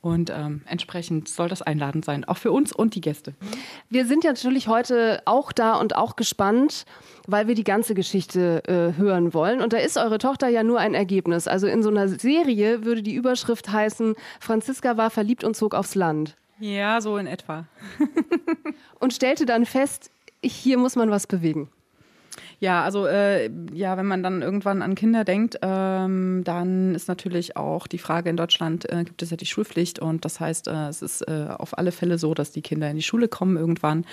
Und 0.03 0.29
ähm, 0.29 0.63
entsprechend 0.65 1.29
soll 1.29 1.47
das 1.47 1.61
einladend 1.61 2.03
sein, 2.03 2.25
auch 2.25 2.35
für 2.35 2.51
uns 2.51 2.73
und 2.73 2.93
die 2.93 2.99
Gäste. 2.99 3.35
Wir 3.89 4.05
sind 4.05 4.25
ja 4.25 4.31
natürlich 4.31 4.67
heute 4.67 5.21
auch 5.23 5.53
da 5.53 5.75
und 5.75 5.95
auch 5.95 6.17
gespannt, 6.17 6.83
weil 7.25 7.47
wir 7.47 7.55
die 7.55 7.63
ganze 7.63 7.95
Geschichte 7.95 8.63
äh, 8.67 8.99
hören 8.99 9.33
wollen. 9.33 9.61
Und 9.61 9.71
da 9.71 9.77
ist 9.77 9.95
eure 9.95 10.17
Tochter 10.17 10.49
ja 10.49 10.61
nur 10.61 10.79
ein 10.79 10.93
Ergebnis. 10.93 11.47
Also 11.47 11.67
in 11.67 11.81
so 11.81 11.87
einer 11.87 12.09
Serie 12.09 12.83
würde 12.83 13.01
die 13.01 13.15
Überschrift 13.15 13.71
heißen, 13.71 14.15
Franziska 14.41 14.97
war 14.97 15.09
verliebt 15.09 15.45
und 15.45 15.55
zog 15.55 15.73
aufs 15.73 15.95
Land. 15.95 16.35
Ja, 16.59 16.99
so 16.99 17.15
in 17.15 17.25
etwa. 17.25 17.65
und 18.99 19.13
stellte 19.13 19.45
dann 19.45 19.65
fest, 19.65 20.11
hier 20.43 20.77
muss 20.77 20.97
man 20.97 21.11
was 21.11 21.27
bewegen. 21.27 21.69
Ja, 22.63 22.81
also 22.81 23.07
äh, 23.07 23.51
ja, 23.73 23.97
wenn 23.97 24.05
man 24.05 24.23
dann 24.23 24.41
irgendwann 24.41 24.81
an 24.83 24.95
Kinder 24.95 25.25
denkt, 25.25 25.59
ähm, 25.61 26.45
dann 26.45 26.95
ist 26.95 27.09
natürlich 27.09 27.57
auch 27.57 27.87
die 27.87 27.97
Frage 27.97 28.29
in 28.29 28.37
Deutschland, 28.37 28.89
äh, 28.89 29.03
gibt 29.03 29.21
es 29.21 29.31
ja 29.31 29.35
die 29.35 29.45
Schulpflicht 29.45 29.99
und 29.99 30.23
das 30.23 30.39
heißt, 30.39 30.69
äh, 30.69 30.87
es 30.87 31.01
ist 31.01 31.27
äh, 31.27 31.47
auf 31.49 31.77
alle 31.77 31.91
Fälle 31.91 32.17
so, 32.17 32.33
dass 32.33 32.53
die 32.53 32.61
Kinder 32.61 32.89
in 32.89 32.95
die 32.95 33.01
Schule 33.01 33.27
kommen 33.27 33.57
irgendwann 33.57 34.05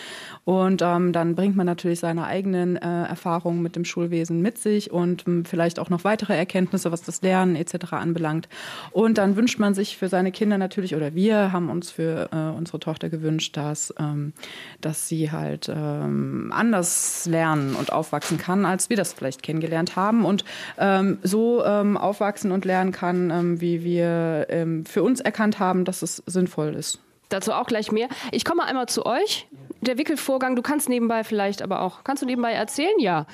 und 0.42 0.82
ähm, 0.82 1.12
dann 1.12 1.36
bringt 1.36 1.54
man 1.54 1.64
natürlich 1.64 2.00
seine 2.00 2.24
eigenen 2.24 2.74
äh, 2.74 3.04
Erfahrungen 3.04 3.62
mit 3.62 3.76
dem 3.76 3.84
Schulwesen 3.84 4.42
mit 4.42 4.58
sich 4.58 4.90
und 4.90 5.28
ähm, 5.28 5.44
vielleicht 5.44 5.78
auch 5.78 5.88
noch 5.88 6.02
weitere 6.02 6.36
Erkenntnisse, 6.36 6.90
was 6.90 7.02
das 7.02 7.22
Lernen 7.22 7.54
etc. 7.54 7.92
anbelangt. 7.92 8.48
Und 8.90 9.18
dann 9.18 9.36
wünscht 9.36 9.60
man 9.60 9.74
sich 9.74 9.96
für 9.96 10.08
seine 10.08 10.32
Kinder 10.32 10.58
natürlich, 10.58 10.96
oder 10.96 11.14
wir 11.14 11.52
haben 11.52 11.70
uns 11.70 11.92
für 11.92 12.28
äh, 12.32 12.58
unsere 12.58 12.80
Tochter 12.80 13.10
gewünscht, 13.10 13.56
dass, 13.56 13.94
ähm, 14.00 14.32
dass 14.80 15.06
sie 15.06 15.30
halt 15.30 15.70
ähm, 15.72 16.52
anders 16.52 17.26
lernen 17.26 17.76
und 17.76 17.92
aufwachsen 17.92 18.39
kann, 18.40 18.66
als 18.66 18.90
wir 18.90 18.96
das 18.96 19.12
vielleicht 19.12 19.44
kennengelernt 19.44 19.94
haben 19.94 20.24
und 20.24 20.44
ähm, 20.78 21.18
so 21.22 21.64
ähm, 21.64 21.96
aufwachsen 21.96 22.50
und 22.50 22.64
lernen 22.64 22.90
kann, 22.90 23.30
ähm, 23.30 23.60
wie 23.60 23.84
wir 23.84 24.46
ähm, 24.48 24.84
für 24.84 25.04
uns 25.04 25.20
erkannt 25.20 25.60
haben, 25.60 25.84
dass 25.84 26.02
es 26.02 26.22
sinnvoll 26.26 26.74
ist. 26.74 26.98
Dazu 27.28 27.52
auch 27.52 27.66
gleich 27.66 27.92
mehr. 27.92 28.08
Ich 28.32 28.44
komme 28.44 28.64
einmal 28.64 28.88
zu 28.88 29.06
euch. 29.06 29.46
Der 29.82 29.96
Wickelvorgang, 29.96 30.56
du 30.56 30.62
kannst 30.62 30.88
nebenbei 30.88 31.22
vielleicht 31.22 31.62
aber 31.62 31.82
auch, 31.82 32.02
kannst 32.02 32.22
du 32.22 32.26
nebenbei 32.26 32.52
erzählen? 32.52 32.98
Ja. 32.98 33.26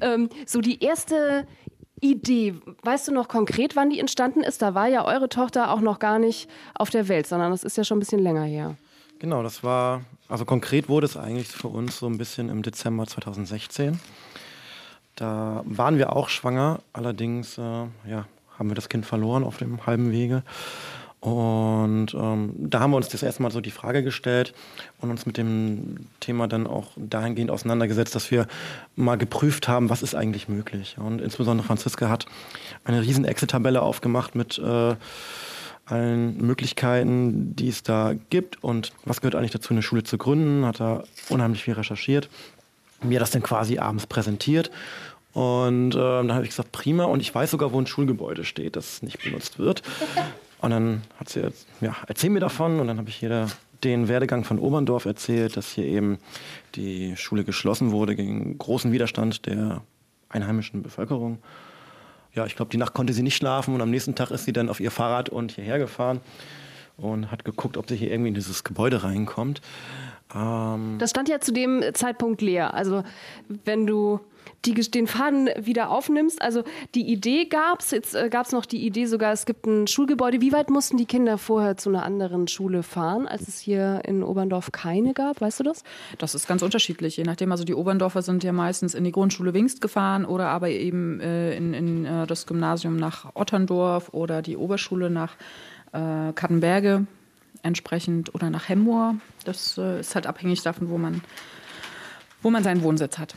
Ähm, 0.00 0.30
so 0.46 0.60
die 0.60 0.82
erste 0.82 1.46
Idee, 2.00 2.54
weißt 2.82 3.08
du 3.08 3.12
noch 3.12 3.28
konkret, 3.28 3.76
wann 3.76 3.90
die 3.90 3.98
entstanden 3.98 4.42
ist? 4.42 4.62
Da 4.62 4.74
war 4.74 4.88
ja 4.88 5.04
eure 5.04 5.28
Tochter 5.28 5.70
auch 5.70 5.80
noch 5.80 5.98
gar 5.98 6.18
nicht 6.18 6.48
auf 6.74 6.90
der 6.90 7.08
Welt, 7.08 7.26
sondern 7.26 7.50
das 7.50 7.64
ist 7.64 7.76
ja 7.76 7.84
schon 7.84 7.98
ein 7.98 8.00
bisschen 8.00 8.22
länger 8.22 8.44
her. 8.44 8.76
Genau, 9.18 9.42
das 9.42 9.62
war, 9.62 10.02
also 10.28 10.46
konkret 10.46 10.88
wurde 10.88 11.06
es 11.06 11.16
eigentlich 11.16 11.48
für 11.48 11.68
uns 11.68 11.98
so 11.98 12.06
ein 12.06 12.16
bisschen 12.16 12.48
im 12.48 12.62
Dezember 12.62 13.06
2016. 13.06 14.00
Da 15.20 15.62
waren 15.66 15.98
wir 15.98 16.16
auch 16.16 16.30
schwanger, 16.30 16.80
allerdings 16.94 17.58
äh, 17.58 17.60
ja, 17.60 18.24
haben 18.58 18.70
wir 18.70 18.74
das 18.74 18.88
Kind 18.88 19.04
verloren 19.04 19.44
auf 19.44 19.58
dem 19.58 19.84
halben 19.86 20.12
Wege. 20.12 20.42
Und 21.20 22.14
ähm, 22.14 22.54
da 22.56 22.80
haben 22.80 22.92
wir 22.92 22.96
uns 22.96 23.10
das 23.10 23.22
erste 23.22 23.42
Mal 23.42 23.50
so 23.50 23.60
die 23.60 23.70
Frage 23.70 24.02
gestellt 24.02 24.54
und 25.02 25.10
uns 25.10 25.26
mit 25.26 25.36
dem 25.36 26.06
Thema 26.20 26.48
dann 26.48 26.66
auch 26.66 26.92
dahingehend 26.96 27.50
auseinandergesetzt, 27.50 28.14
dass 28.14 28.30
wir 28.30 28.46
mal 28.96 29.18
geprüft 29.18 29.68
haben, 29.68 29.90
was 29.90 30.02
ist 30.02 30.14
eigentlich 30.14 30.48
möglich. 30.48 30.96
Und 30.98 31.20
insbesondere 31.20 31.66
Franziska 31.66 32.08
hat 32.08 32.24
eine 32.84 33.02
riesen 33.02 33.26
Excel-Tabelle 33.26 33.82
aufgemacht 33.82 34.34
mit 34.34 34.58
äh, 34.58 34.94
allen 35.84 36.38
Möglichkeiten, 36.38 37.54
die 37.56 37.68
es 37.68 37.82
da 37.82 38.14
gibt 38.30 38.64
und 38.64 38.92
was 39.04 39.20
gehört 39.20 39.34
eigentlich 39.34 39.50
dazu, 39.50 39.74
eine 39.74 39.82
Schule 39.82 40.04
zu 40.04 40.16
gründen, 40.16 40.64
hat 40.64 40.80
da 40.80 41.04
unheimlich 41.28 41.64
viel 41.64 41.74
recherchiert, 41.74 42.30
mir 43.02 43.20
das 43.20 43.30
dann 43.30 43.42
quasi 43.42 43.78
abends 43.78 44.06
präsentiert 44.06 44.70
und 45.32 45.94
äh, 45.94 45.98
dann 45.98 46.32
habe 46.32 46.44
ich 46.44 46.50
gesagt, 46.50 46.72
prima. 46.72 47.04
Und 47.04 47.20
ich 47.20 47.34
weiß 47.34 47.50
sogar, 47.50 47.72
wo 47.72 47.80
ein 47.80 47.86
Schulgebäude 47.86 48.44
steht, 48.44 48.76
das 48.76 49.02
nicht 49.02 49.22
benutzt 49.22 49.58
wird. 49.58 49.82
Und 50.62 50.72
dann 50.72 51.02
hat 51.18 51.30
sie, 51.30 51.40
ja, 51.80 51.96
erzähl 52.06 52.28
mir 52.28 52.40
davon. 52.40 52.80
Und 52.80 52.88
dann 52.88 52.98
habe 52.98 53.08
ich 53.08 53.22
ihr 53.22 53.48
den 53.82 54.08
Werdegang 54.08 54.44
von 54.44 54.58
Oberndorf 54.58 55.06
erzählt, 55.06 55.56
dass 55.56 55.72
hier 55.72 55.86
eben 55.86 56.18
die 56.74 57.16
Schule 57.16 57.44
geschlossen 57.44 57.92
wurde 57.92 58.14
gegen 58.14 58.58
großen 58.58 58.92
Widerstand 58.92 59.46
der 59.46 59.82
einheimischen 60.28 60.82
Bevölkerung. 60.82 61.38
Ja, 62.34 62.44
ich 62.44 62.56
glaube, 62.56 62.70
die 62.70 62.76
Nacht 62.76 62.92
konnte 62.92 63.12
sie 63.12 63.22
nicht 63.22 63.36
schlafen 63.36 63.74
und 63.74 63.80
am 63.80 63.90
nächsten 63.90 64.14
Tag 64.14 64.30
ist 64.30 64.44
sie 64.44 64.52
dann 64.52 64.68
auf 64.68 64.80
ihr 64.80 64.90
Fahrrad 64.90 65.30
und 65.30 65.52
hierher 65.52 65.78
gefahren 65.78 66.20
und 66.96 67.30
hat 67.30 67.44
geguckt, 67.44 67.76
ob 67.76 67.88
sie 67.88 67.96
hier 67.96 68.10
irgendwie 68.10 68.28
in 68.28 68.34
dieses 68.34 68.62
Gebäude 68.62 69.02
reinkommt. 69.02 69.62
Ähm 70.34 70.96
das 70.98 71.10
stand 71.10 71.28
ja 71.28 71.40
zu 71.40 71.52
dem 71.52 71.82
Zeitpunkt 71.94 72.42
leer. 72.42 72.74
Also 72.74 73.02
wenn 73.64 73.86
du 73.86 74.20
die, 74.64 74.74
den 74.74 75.06
Faden 75.06 75.48
wieder 75.58 75.90
aufnimmst. 75.90 76.42
Also 76.42 76.64
die 76.94 77.10
Idee 77.10 77.46
gab 77.46 77.80
es, 77.80 77.90
jetzt 77.90 78.14
äh, 78.14 78.28
gab 78.28 78.46
es 78.46 78.52
noch 78.52 78.66
die 78.66 78.84
Idee 78.84 79.06
sogar, 79.06 79.32
es 79.32 79.46
gibt 79.46 79.66
ein 79.66 79.86
Schulgebäude. 79.86 80.40
Wie 80.40 80.52
weit 80.52 80.70
mussten 80.70 80.96
die 80.96 81.06
Kinder 81.06 81.38
vorher 81.38 81.76
zu 81.76 81.88
einer 81.88 82.04
anderen 82.04 82.46
Schule 82.48 82.82
fahren, 82.82 83.26
als 83.26 83.48
es 83.48 83.58
hier 83.58 84.02
in 84.04 84.22
Oberndorf 84.22 84.72
keine 84.72 85.14
gab? 85.14 85.40
Weißt 85.40 85.60
du 85.60 85.64
das? 85.64 85.82
Das 86.18 86.34
ist 86.34 86.46
ganz 86.46 86.62
unterschiedlich, 86.62 87.16
je 87.16 87.24
nachdem. 87.24 87.52
Also 87.52 87.64
die 87.64 87.74
Oberndorfer 87.74 88.22
sind 88.22 88.44
ja 88.44 88.52
meistens 88.52 88.94
in 88.94 89.04
die 89.04 89.12
Grundschule 89.12 89.54
Wingst 89.54 89.80
gefahren 89.80 90.24
oder 90.24 90.48
aber 90.48 90.68
eben 90.68 91.20
äh, 91.20 91.56
in, 91.56 91.74
in 91.74 92.04
äh, 92.04 92.26
das 92.26 92.46
Gymnasium 92.46 92.96
nach 92.96 93.34
Otterndorf 93.34 94.10
oder 94.12 94.42
die 94.42 94.56
Oberschule 94.56 95.10
nach 95.10 95.36
äh, 95.92 96.32
Kattenberge 96.34 97.06
entsprechend 97.62 98.34
oder 98.34 98.50
nach 98.50 98.68
Hemmoor. 98.68 99.16
Das 99.44 99.78
äh, 99.78 100.00
ist 100.00 100.14
halt 100.14 100.26
abhängig 100.26 100.62
davon, 100.62 100.88
wo 100.90 100.98
man 100.98 101.22
wo 102.42 102.50
man 102.50 102.62
seinen 102.62 102.82
Wohnsitz 102.82 103.18
hat. 103.18 103.34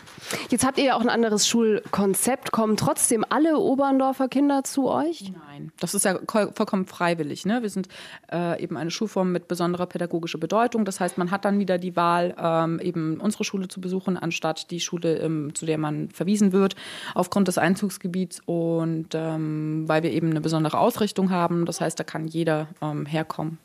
Jetzt 0.49 0.65
habt 0.65 0.77
ihr 0.77 0.85
ja 0.85 0.95
auch 0.95 1.01
ein 1.01 1.09
anderes 1.09 1.47
Schulkonzept. 1.47 2.51
Kommen 2.51 2.77
trotzdem 2.77 3.25
alle 3.27 3.57
Oberndorfer 3.57 4.29
Kinder 4.29 4.63
zu 4.63 4.89
euch? 4.89 5.31
Nein, 5.47 5.71
das 5.79 5.93
ist 5.93 6.05
ja 6.05 6.19
vollkommen 6.27 6.85
freiwillig. 6.85 7.45
Ne? 7.45 7.61
Wir 7.61 7.69
sind 7.69 7.89
äh, 8.31 8.61
eben 8.61 8.77
eine 8.77 8.91
Schulform 8.91 9.31
mit 9.31 9.47
besonderer 9.47 9.87
pädagogischer 9.87 10.37
Bedeutung. 10.37 10.85
Das 10.85 10.99
heißt, 10.99 11.17
man 11.17 11.31
hat 11.31 11.43
dann 11.45 11.59
wieder 11.59 11.77
die 11.77 11.95
Wahl, 11.95 12.33
ähm, 12.37 12.79
eben 12.79 13.19
unsere 13.19 13.43
Schule 13.43 13.67
zu 13.67 13.81
besuchen, 13.81 14.17
anstatt 14.17 14.71
die 14.71 14.79
Schule, 14.79 15.17
ähm, 15.17 15.53
zu 15.53 15.65
der 15.65 15.77
man 15.77 16.09
verwiesen 16.09 16.53
wird, 16.53 16.75
aufgrund 17.13 17.47
des 17.47 17.57
Einzugsgebiets 17.57 18.41
und 18.45 19.09
ähm, 19.13 19.83
weil 19.87 20.03
wir 20.03 20.11
eben 20.11 20.29
eine 20.29 20.41
besondere 20.41 20.77
Ausrichtung 20.77 21.29
haben. 21.29 21.65
Das 21.65 21.81
heißt, 21.81 21.99
da 21.99 22.03
kann 22.03 22.27
jeder 22.27 22.67
ähm, 22.81 23.05
herkommen. 23.05 23.57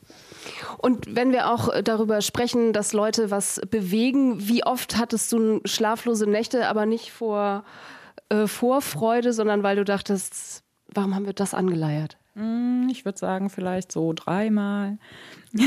Und 0.78 1.14
wenn 1.14 1.32
wir 1.32 1.50
auch 1.50 1.68
darüber 1.82 2.20
sprechen, 2.20 2.72
dass 2.72 2.92
Leute 2.92 3.30
was 3.30 3.60
bewegen, 3.70 4.48
wie 4.48 4.64
oft 4.64 4.96
hattest 4.96 5.32
du 5.32 5.60
schlaflose 5.64 6.28
Nächte, 6.28 6.68
aber 6.68 6.86
nicht 6.86 7.10
vor 7.10 7.64
äh, 8.28 8.46
Vorfreude, 8.46 9.32
sondern 9.32 9.62
weil 9.62 9.76
du 9.76 9.84
dachtest, 9.84 10.62
warum 10.92 11.14
haben 11.14 11.26
wir 11.26 11.32
das 11.32 11.54
angeleiert? 11.54 12.16
Hm, 12.34 12.88
ich 12.90 13.04
würde 13.04 13.18
sagen, 13.18 13.50
vielleicht 13.50 13.92
so 13.92 14.12
dreimal. 14.12 14.98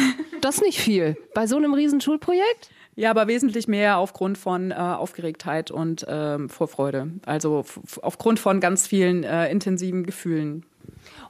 Das 0.41 0.59
nicht 0.59 0.79
viel. 0.79 1.17
Bei 1.35 1.45
so 1.45 1.55
einem 1.55 1.75
riesen 1.75 2.01
Schulprojekt? 2.01 2.71
Ja, 2.95 3.11
aber 3.11 3.27
wesentlich 3.27 3.67
mehr 3.67 3.97
aufgrund 3.97 4.39
von 4.39 4.71
äh, 4.71 4.73
Aufgeregtheit 4.73 5.69
und 5.69 6.03
ähm, 6.07 6.49
Vorfreude. 6.49 7.11
Also 7.27 7.63
aufgrund 8.01 8.39
von 8.39 8.59
ganz 8.59 8.87
vielen 8.87 9.23
äh, 9.23 9.51
intensiven 9.51 10.03
Gefühlen. 10.03 10.65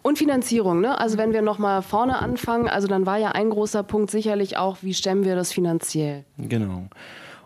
Und 0.02 0.18
Finanzierung, 0.18 0.82
ne? 0.82 1.00
Also 1.00 1.18
wenn 1.18 1.32
wir 1.34 1.42
nochmal 1.42 1.82
vorne 1.82 2.20
anfangen, 2.20 2.68
also 2.68 2.88
dann 2.88 3.06
war 3.06 3.18
ja 3.18 3.30
ein 3.30 3.50
großer 3.50 3.84
Punkt 3.84 4.10
sicherlich 4.10 4.58
auch, 4.58 4.78
wie 4.82 4.94
stemmen 4.94 5.26
wir 5.26 5.36
das 5.36 5.52
finanziell? 5.52 6.26
Genau. 6.38 6.88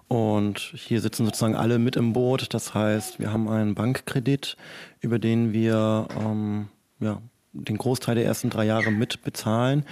Und 0.08 0.60
hier 0.76 1.02
sitzen 1.02 1.26
sozusagen 1.26 1.56
alle 1.56 1.80
mit 1.80 1.96
im 1.96 2.14
Boot. 2.14 2.54
Das 2.54 2.74
heißt, 2.74 3.20
wir 3.20 3.34
haben 3.34 3.50
einen 3.50 3.76
Bankkredit, 3.76 4.56
über 5.02 5.20
den 5.20 5.52
wir 5.52 6.08
ähm, 6.18 6.68
ja, 7.00 7.22
den 7.54 7.78
Großteil 7.78 8.16
der 8.16 8.26
ersten 8.26 8.50
drei 8.50 8.66
Jahre 8.66 8.92
mit 8.92 9.24
bezahlen. 9.24 9.86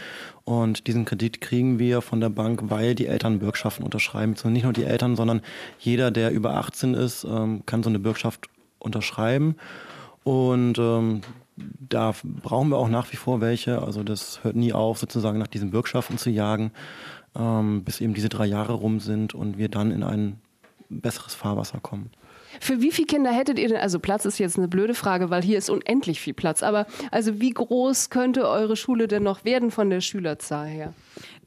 Und 0.43 0.87
diesen 0.87 1.05
Kredit 1.05 1.41
kriegen 1.41 1.79
wir 1.79 2.01
von 2.01 2.19
der 2.19 2.29
Bank, 2.29 2.61
weil 2.65 2.93
die 2.93 3.07
Eltern 3.07 3.39
Bürgschaften 3.39 3.83
unterschreiben. 3.83 4.33
Also 4.33 4.49
nicht 4.49 4.63
nur 4.63 4.73
die 4.73 4.83
Eltern, 4.83 5.15
sondern 5.15 5.41
jeder, 5.79 6.11
der 6.11 6.31
über 6.31 6.55
18 6.55 6.93
ist, 6.93 7.23
ähm, 7.23 7.63
kann 7.65 7.81
so 7.81 7.89
eine 7.89 7.99
Bürgschaft 7.99 8.49
unterschreiben. 8.79 9.55
Und 10.23 10.77
ähm, 10.77 11.21
da 11.55 12.13
brauchen 12.23 12.69
wir 12.69 12.77
auch 12.77 12.89
nach 12.89 13.11
wie 13.11 13.17
vor 13.17 13.41
welche. 13.41 13.81
Also 13.81 14.03
das 14.03 14.43
hört 14.43 14.55
nie 14.55 14.73
auf, 14.73 14.97
sozusagen 14.99 15.37
nach 15.37 15.47
diesen 15.47 15.71
Bürgschaften 15.71 16.17
zu 16.17 16.29
jagen, 16.29 16.71
ähm, 17.35 17.83
bis 17.83 18.01
eben 18.01 18.13
diese 18.13 18.29
drei 18.29 18.45
Jahre 18.45 18.73
rum 18.73 18.99
sind 18.99 19.33
und 19.33 19.57
wir 19.57 19.69
dann 19.69 19.91
in 19.91 20.03
ein 20.03 20.39
besseres 20.89 21.33
Fahrwasser 21.33 21.79
kommen. 21.79 22.11
Für 22.59 22.81
wie 22.81 22.91
viele 22.91 23.07
Kinder 23.07 23.31
hättet 23.31 23.57
ihr 23.57 23.67
denn, 23.67 23.77
also 23.77 23.99
Platz 23.99 24.25
ist 24.25 24.37
jetzt 24.37 24.57
eine 24.57 24.67
blöde 24.67 24.93
Frage, 24.93 25.29
weil 25.29 25.41
hier 25.41 25.57
ist 25.57 25.69
unendlich 25.69 26.21
viel 26.21 26.33
Platz, 26.33 26.61
aber 26.61 26.85
also 27.09 27.39
wie 27.39 27.49
groß 27.49 28.09
könnte 28.09 28.47
eure 28.47 28.75
Schule 28.75 29.07
denn 29.07 29.23
noch 29.23 29.43
werden 29.43 29.71
von 29.71 29.89
der 29.89 30.01
Schülerzahl 30.01 30.67
her? 30.67 30.93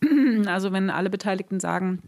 Also 0.47 0.73
wenn 0.73 0.91
alle 0.91 1.11
Beteiligten 1.11 1.61
sagen, 1.61 2.03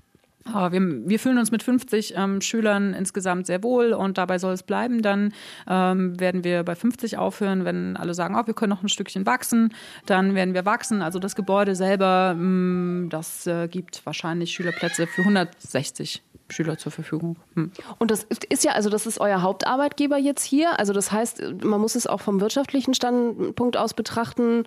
wir, 0.55 0.81
wir, 1.09 1.19
fühlen 1.19 1.39
uns 1.39 1.51
mit 1.51 1.63
50 1.63 2.15
ähm, 2.17 2.41
Schülern 2.41 2.95
insgesamt 2.95 3.47
sehr 3.47 3.63
wohl 3.63 3.93
und 3.93 4.19
dabei 4.19 4.39
soll 4.39 4.55
es 4.55 4.63
bleiben. 4.63 5.03
Dann 5.03 5.33
ähm, 5.69 6.19
werden 6.19 6.45
wir 6.45 6.63
bei 6.63 6.75
50 6.75 7.19
aufhören. 7.19 7.65
Wenn 7.65 7.97
alle 7.97 8.15
sagen, 8.15 8.37
oh, 8.39 8.47
wir 8.47 8.55
können 8.55 8.71
noch 8.71 8.83
ein 8.83 8.89
Stückchen 8.89 9.27
wachsen, 9.27 9.75
dann 10.07 10.35
werden 10.35 10.55
wir 10.55 10.65
wachsen. 10.65 11.03
Also 11.03 11.19
das 11.19 11.37
Gebäude 11.37 11.75
selber, 11.75 12.35
mh, 12.35 12.43
mm, 12.43 13.09
das 13.11 13.47
äh, 13.47 13.69
gibt 13.69 14.05
wahrscheinlich 14.07 14.53
Schülerplätze 14.53 15.07
für 15.07 15.23
160 15.23 16.23
Schüler 16.51 16.79
zur 16.79 16.93
Verfügung. 16.93 17.37
Hm. 17.55 17.73
Und 17.99 18.11
das 18.11 18.25
ist 18.49 18.65
ja, 18.65 18.73
also 18.73 18.91
das 18.91 19.07
ist 19.07 19.21
euer 19.21 19.43
Hauptarbeitgeber 19.43 20.17
jetzt 20.17 20.45
hier. 20.45 20.79
Also 20.79 20.93
das 20.93 21.13
heißt, 21.13 21.63
man 21.63 21.81
muss 21.81 21.95
es 21.95 22.07
auch 22.07 22.21
vom 22.21 22.41
wirtschaftlichen 22.41 22.95
Standpunkt 22.95 23.77
aus 23.77 23.95
betrachten. 23.95 24.65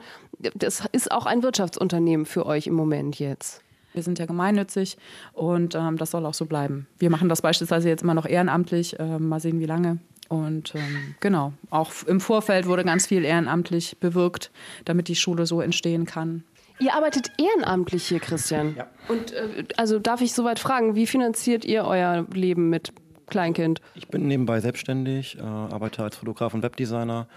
Das 0.53 0.83
ist 0.91 1.11
auch 1.11 1.25
ein 1.25 1.43
Wirtschaftsunternehmen 1.43 2.25
für 2.25 2.45
euch 2.45 2.67
im 2.67 2.73
Moment 2.73 3.19
jetzt. 3.19 3.63
Wir 3.93 4.03
sind 4.03 4.19
ja 4.19 4.25
gemeinnützig 4.25 4.97
und 5.33 5.75
ähm, 5.75 5.97
das 5.97 6.11
soll 6.11 6.25
auch 6.25 6.33
so 6.33 6.45
bleiben. 6.45 6.87
Wir 6.99 7.09
machen 7.09 7.29
das 7.29 7.41
beispielsweise 7.41 7.89
jetzt 7.89 8.03
immer 8.03 8.13
noch 8.13 8.25
ehrenamtlich. 8.25 8.99
Äh, 8.99 9.19
mal 9.19 9.39
sehen, 9.39 9.59
wie 9.59 9.65
lange. 9.65 9.99
Und 10.29 10.73
ähm, 10.75 11.15
genau, 11.19 11.51
auch 11.71 11.91
im 12.07 12.21
Vorfeld 12.21 12.65
wurde 12.65 12.85
ganz 12.85 13.05
viel 13.05 13.25
ehrenamtlich 13.25 13.97
bewirkt, 13.99 14.49
damit 14.85 15.09
die 15.09 15.15
Schule 15.15 15.45
so 15.45 15.59
entstehen 15.59 16.05
kann. 16.05 16.45
Ihr 16.79 16.95
arbeitet 16.95 17.31
ehrenamtlich 17.37 18.07
hier, 18.07 18.19
Christian. 18.19 18.75
Ja. 18.77 18.87
Und 19.07 19.33
äh, 19.33 19.65
also 19.77 19.99
darf 19.99 20.21
ich 20.21 20.33
soweit 20.33 20.57
fragen, 20.57 20.95
wie 20.95 21.05
finanziert 21.05 21.65
ihr 21.65 21.83
euer 21.83 22.25
Leben 22.33 22.69
mit 22.69 22.93
Kleinkind? 23.27 23.81
Ich 23.93 24.07
bin 24.07 24.27
nebenbei 24.27 24.61
selbstständig, 24.61 25.37
äh, 25.37 25.41
arbeite 25.41 26.03
als 26.03 26.15
Fotograf 26.15 26.53
und 26.53 26.63
Webdesigner 26.63 27.27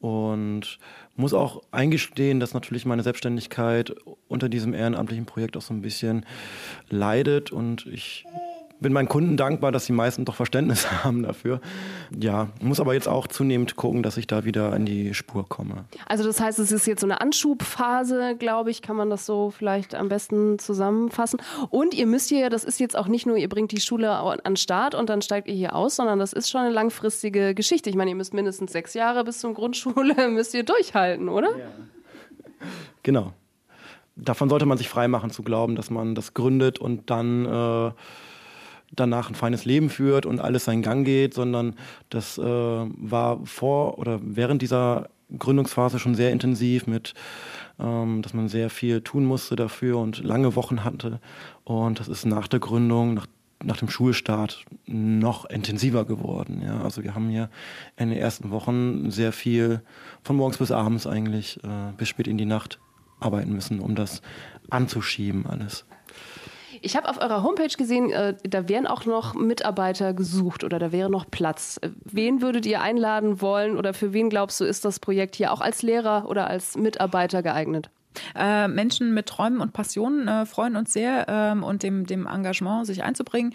und 0.00 0.78
muss 1.16 1.32
auch 1.32 1.62
eingestehen, 1.70 2.40
dass 2.40 2.54
natürlich 2.54 2.84
meine 2.84 3.02
Selbstständigkeit 3.02 3.94
unter 4.28 4.48
diesem 4.48 4.74
ehrenamtlichen 4.74 5.26
Projekt 5.26 5.56
auch 5.56 5.62
so 5.62 5.72
ein 5.72 5.82
bisschen 5.82 6.26
leidet. 6.88 7.50
Und 7.50 7.86
ich 7.86 8.24
bin 8.80 8.92
meinen 8.92 9.08
Kunden 9.08 9.36
dankbar, 9.36 9.72
dass 9.72 9.86
die 9.86 9.92
meisten 9.92 10.24
doch 10.24 10.34
Verständnis 10.34 10.90
haben 11.04 11.22
dafür. 11.22 11.60
Ja, 12.18 12.48
muss 12.60 12.80
aber 12.80 12.94
jetzt 12.94 13.08
auch 13.08 13.26
zunehmend 13.26 13.76
gucken, 13.76 14.02
dass 14.02 14.16
ich 14.16 14.26
da 14.26 14.44
wieder 14.44 14.74
in 14.76 14.86
die 14.86 15.14
Spur 15.14 15.48
komme. 15.48 15.84
Also 16.06 16.24
das 16.24 16.40
heißt, 16.40 16.58
es 16.58 16.72
ist 16.72 16.86
jetzt 16.86 17.00
so 17.00 17.06
eine 17.06 17.20
Anschubphase, 17.20 18.36
glaube 18.38 18.70
ich, 18.70 18.82
kann 18.82 18.96
man 18.96 19.10
das 19.10 19.26
so 19.26 19.50
vielleicht 19.50 19.94
am 19.94 20.08
besten 20.08 20.58
zusammenfassen. 20.58 21.40
Und 21.70 21.94
ihr 21.94 22.06
müsst 22.06 22.28
hier, 22.28 22.50
das 22.50 22.64
ist 22.64 22.80
jetzt 22.80 22.96
auch 22.96 23.08
nicht 23.08 23.26
nur, 23.26 23.36
ihr 23.36 23.48
bringt 23.48 23.72
die 23.72 23.80
Schule 23.80 24.10
an 24.10 24.38
den 24.44 24.56
Start 24.56 24.94
und 24.94 25.08
dann 25.08 25.22
steigt 25.22 25.48
ihr 25.48 25.54
hier 25.54 25.74
aus, 25.74 25.96
sondern 25.96 26.18
das 26.18 26.32
ist 26.32 26.50
schon 26.50 26.62
eine 26.62 26.74
langfristige 26.74 27.54
Geschichte. 27.54 27.90
Ich 27.90 27.96
meine, 27.96 28.10
ihr 28.10 28.16
müsst 28.16 28.34
mindestens 28.34 28.72
sechs 28.72 28.94
Jahre 28.94 29.24
bis 29.24 29.40
zum 29.40 29.54
Grundschule 29.54 30.28
müsst 30.30 30.54
ihr 30.54 30.64
durchhalten, 30.64 31.28
oder? 31.28 31.50
Ja. 31.50 31.66
Genau. 33.02 33.32
Davon 34.16 34.48
sollte 34.48 34.64
man 34.64 34.78
sich 34.78 34.88
freimachen 34.88 35.30
zu 35.30 35.42
glauben, 35.42 35.76
dass 35.76 35.90
man 35.90 36.14
das 36.14 36.32
gründet 36.32 36.78
und 36.78 37.10
dann 37.10 37.44
äh, 37.44 37.92
danach 38.92 39.28
ein 39.28 39.34
feines 39.34 39.64
Leben 39.64 39.90
führt 39.90 40.26
und 40.26 40.40
alles 40.40 40.64
seinen 40.64 40.82
Gang 40.82 41.04
geht, 41.04 41.34
sondern 41.34 41.74
das 42.10 42.38
äh, 42.38 42.42
war 42.42 43.44
vor 43.44 43.98
oder 43.98 44.20
während 44.22 44.62
dieser 44.62 45.08
Gründungsphase 45.36 45.98
schon 45.98 46.14
sehr 46.14 46.30
intensiv 46.30 46.86
mit, 46.86 47.14
ähm, 47.80 48.22
dass 48.22 48.34
man 48.34 48.48
sehr 48.48 48.70
viel 48.70 49.00
tun 49.00 49.24
musste 49.24 49.56
dafür 49.56 49.98
und 49.98 50.22
lange 50.22 50.54
Wochen 50.54 50.84
hatte. 50.84 51.20
Und 51.64 51.98
das 52.00 52.08
ist 52.08 52.26
nach 52.26 52.48
der 52.48 52.60
Gründung, 52.60 53.14
nach, 53.14 53.26
nach 53.62 53.76
dem 53.76 53.88
Schulstart 53.88 54.64
noch 54.86 55.44
intensiver 55.46 56.04
geworden. 56.04 56.62
Ja. 56.64 56.82
Also 56.82 57.02
wir 57.02 57.14
haben 57.14 57.28
hier 57.28 57.50
in 57.96 58.10
den 58.10 58.18
ersten 58.18 58.50
Wochen 58.50 59.10
sehr 59.10 59.32
viel 59.32 59.82
von 60.22 60.36
morgens 60.36 60.58
bis 60.58 60.70
abends 60.70 61.06
eigentlich 61.06 61.58
äh, 61.64 61.92
bis 61.96 62.08
spät 62.08 62.28
in 62.28 62.38
die 62.38 62.46
Nacht 62.46 62.78
arbeiten 63.18 63.52
müssen, 63.52 63.80
um 63.80 63.94
das 63.94 64.22
anzuschieben 64.70 65.46
alles. 65.46 65.86
Ich 66.82 66.96
habe 66.96 67.08
auf 67.08 67.20
eurer 67.20 67.42
Homepage 67.42 67.74
gesehen, 67.76 68.10
äh, 68.10 68.34
da 68.42 68.68
wären 68.68 68.86
auch 68.86 69.04
noch 69.04 69.34
Mitarbeiter 69.34 70.14
gesucht 70.14 70.64
oder 70.64 70.78
da 70.78 70.92
wäre 70.92 71.10
noch 71.10 71.30
Platz. 71.30 71.78
Äh, 71.80 71.90
wen 72.04 72.42
würdet 72.42 72.66
ihr 72.66 72.80
einladen 72.80 73.40
wollen 73.40 73.76
oder 73.76 73.94
für 73.94 74.12
wen 74.12 74.30
glaubst 74.30 74.60
du, 74.60 74.64
ist 74.64 74.84
das 74.84 75.00
Projekt 75.00 75.36
hier 75.36 75.52
auch 75.52 75.60
als 75.60 75.82
Lehrer 75.82 76.28
oder 76.28 76.48
als 76.48 76.76
Mitarbeiter 76.76 77.42
geeignet? 77.42 77.90
Äh, 78.34 78.68
Menschen 78.68 79.14
mit 79.14 79.26
Träumen 79.26 79.60
und 79.60 79.72
Passionen 79.72 80.28
äh, 80.28 80.46
freuen 80.46 80.76
uns 80.76 80.92
sehr 80.92 81.26
ähm, 81.28 81.62
und 81.62 81.82
dem, 81.82 82.06
dem 82.06 82.26
Engagement, 82.26 82.86
sich 82.86 83.02
einzubringen. 83.02 83.52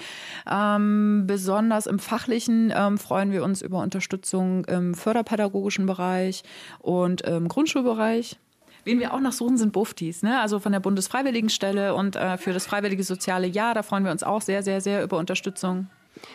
Ähm, 0.50 1.24
besonders 1.28 1.88
im 1.88 2.00
Fachlichen 2.00 2.72
ähm, 2.76 2.98
freuen 2.98 3.32
wir 3.32 3.44
uns 3.44 3.62
über 3.62 3.80
Unterstützung 3.80 4.66
im 4.66 4.94
förderpädagogischen 4.94 5.86
Bereich 5.86 6.44
und 6.80 7.22
im 7.22 7.48
Grundschulbereich. 7.48 8.38
Wen 8.84 9.00
wir 9.00 9.13
auch 9.13 9.20
noch 9.20 9.32
suchen, 9.32 9.58
sind 9.58 9.74
Buftis, 9.74 10.24
ne? 10.24 10.39
also 10.39 10.60
von 10.60 10.72
der 10.72 10.80
Bundesfreiwilligenstelle 10.80 11.94
und 11.94 12.15
äh, 12.15 12.38
für 12.38 12.54
das 12.54 12.65
Freiwillige 12.65 13.04
Soziale 13.04 13.48
Jahr. 13.48 13.74
Da 13.74 13.84
freuen 13.84 14.04
wir 14.04 14.12
uns 14.12 14.24
auch 14.24 14.41
sehr, 14.41 14.63
sehr, 14.63 14.82
sehr 14.82 15.04
über 15.04 15.17
Unterstützung. 15.17 15.88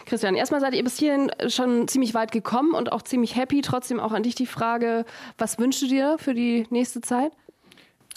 Christian, 0.07 0.35
erstmal 0.35 0.61
seid 0.61 0.75
ihr 0.75 0.85
bis 0.85 0.99
hierhin 0.99 1.31
schon 1.49 1.89
ziemlich 1.89 2.15
weit 2.15 2.33
gekommen 2.33 2.73
und 2.73 2.93
auch 2.93 3.03
ziemlich 3.03 3.37
happy. 3.37 3.61
Trotzdem 3.61 4.01
auch 4.01 4.13
an 4.13 4.23
dich 4.23 4.35
die 4.35 4.47
Frage, 4.47 5.05
was 5.39 5.59
wünschst 5.59 5.83
du 5.83 5.87
dir 5.87 6.17
für 6.19 6.35
die 6.35 6.67
nächste 6.71 7.01
Zeit? 7.01 7.33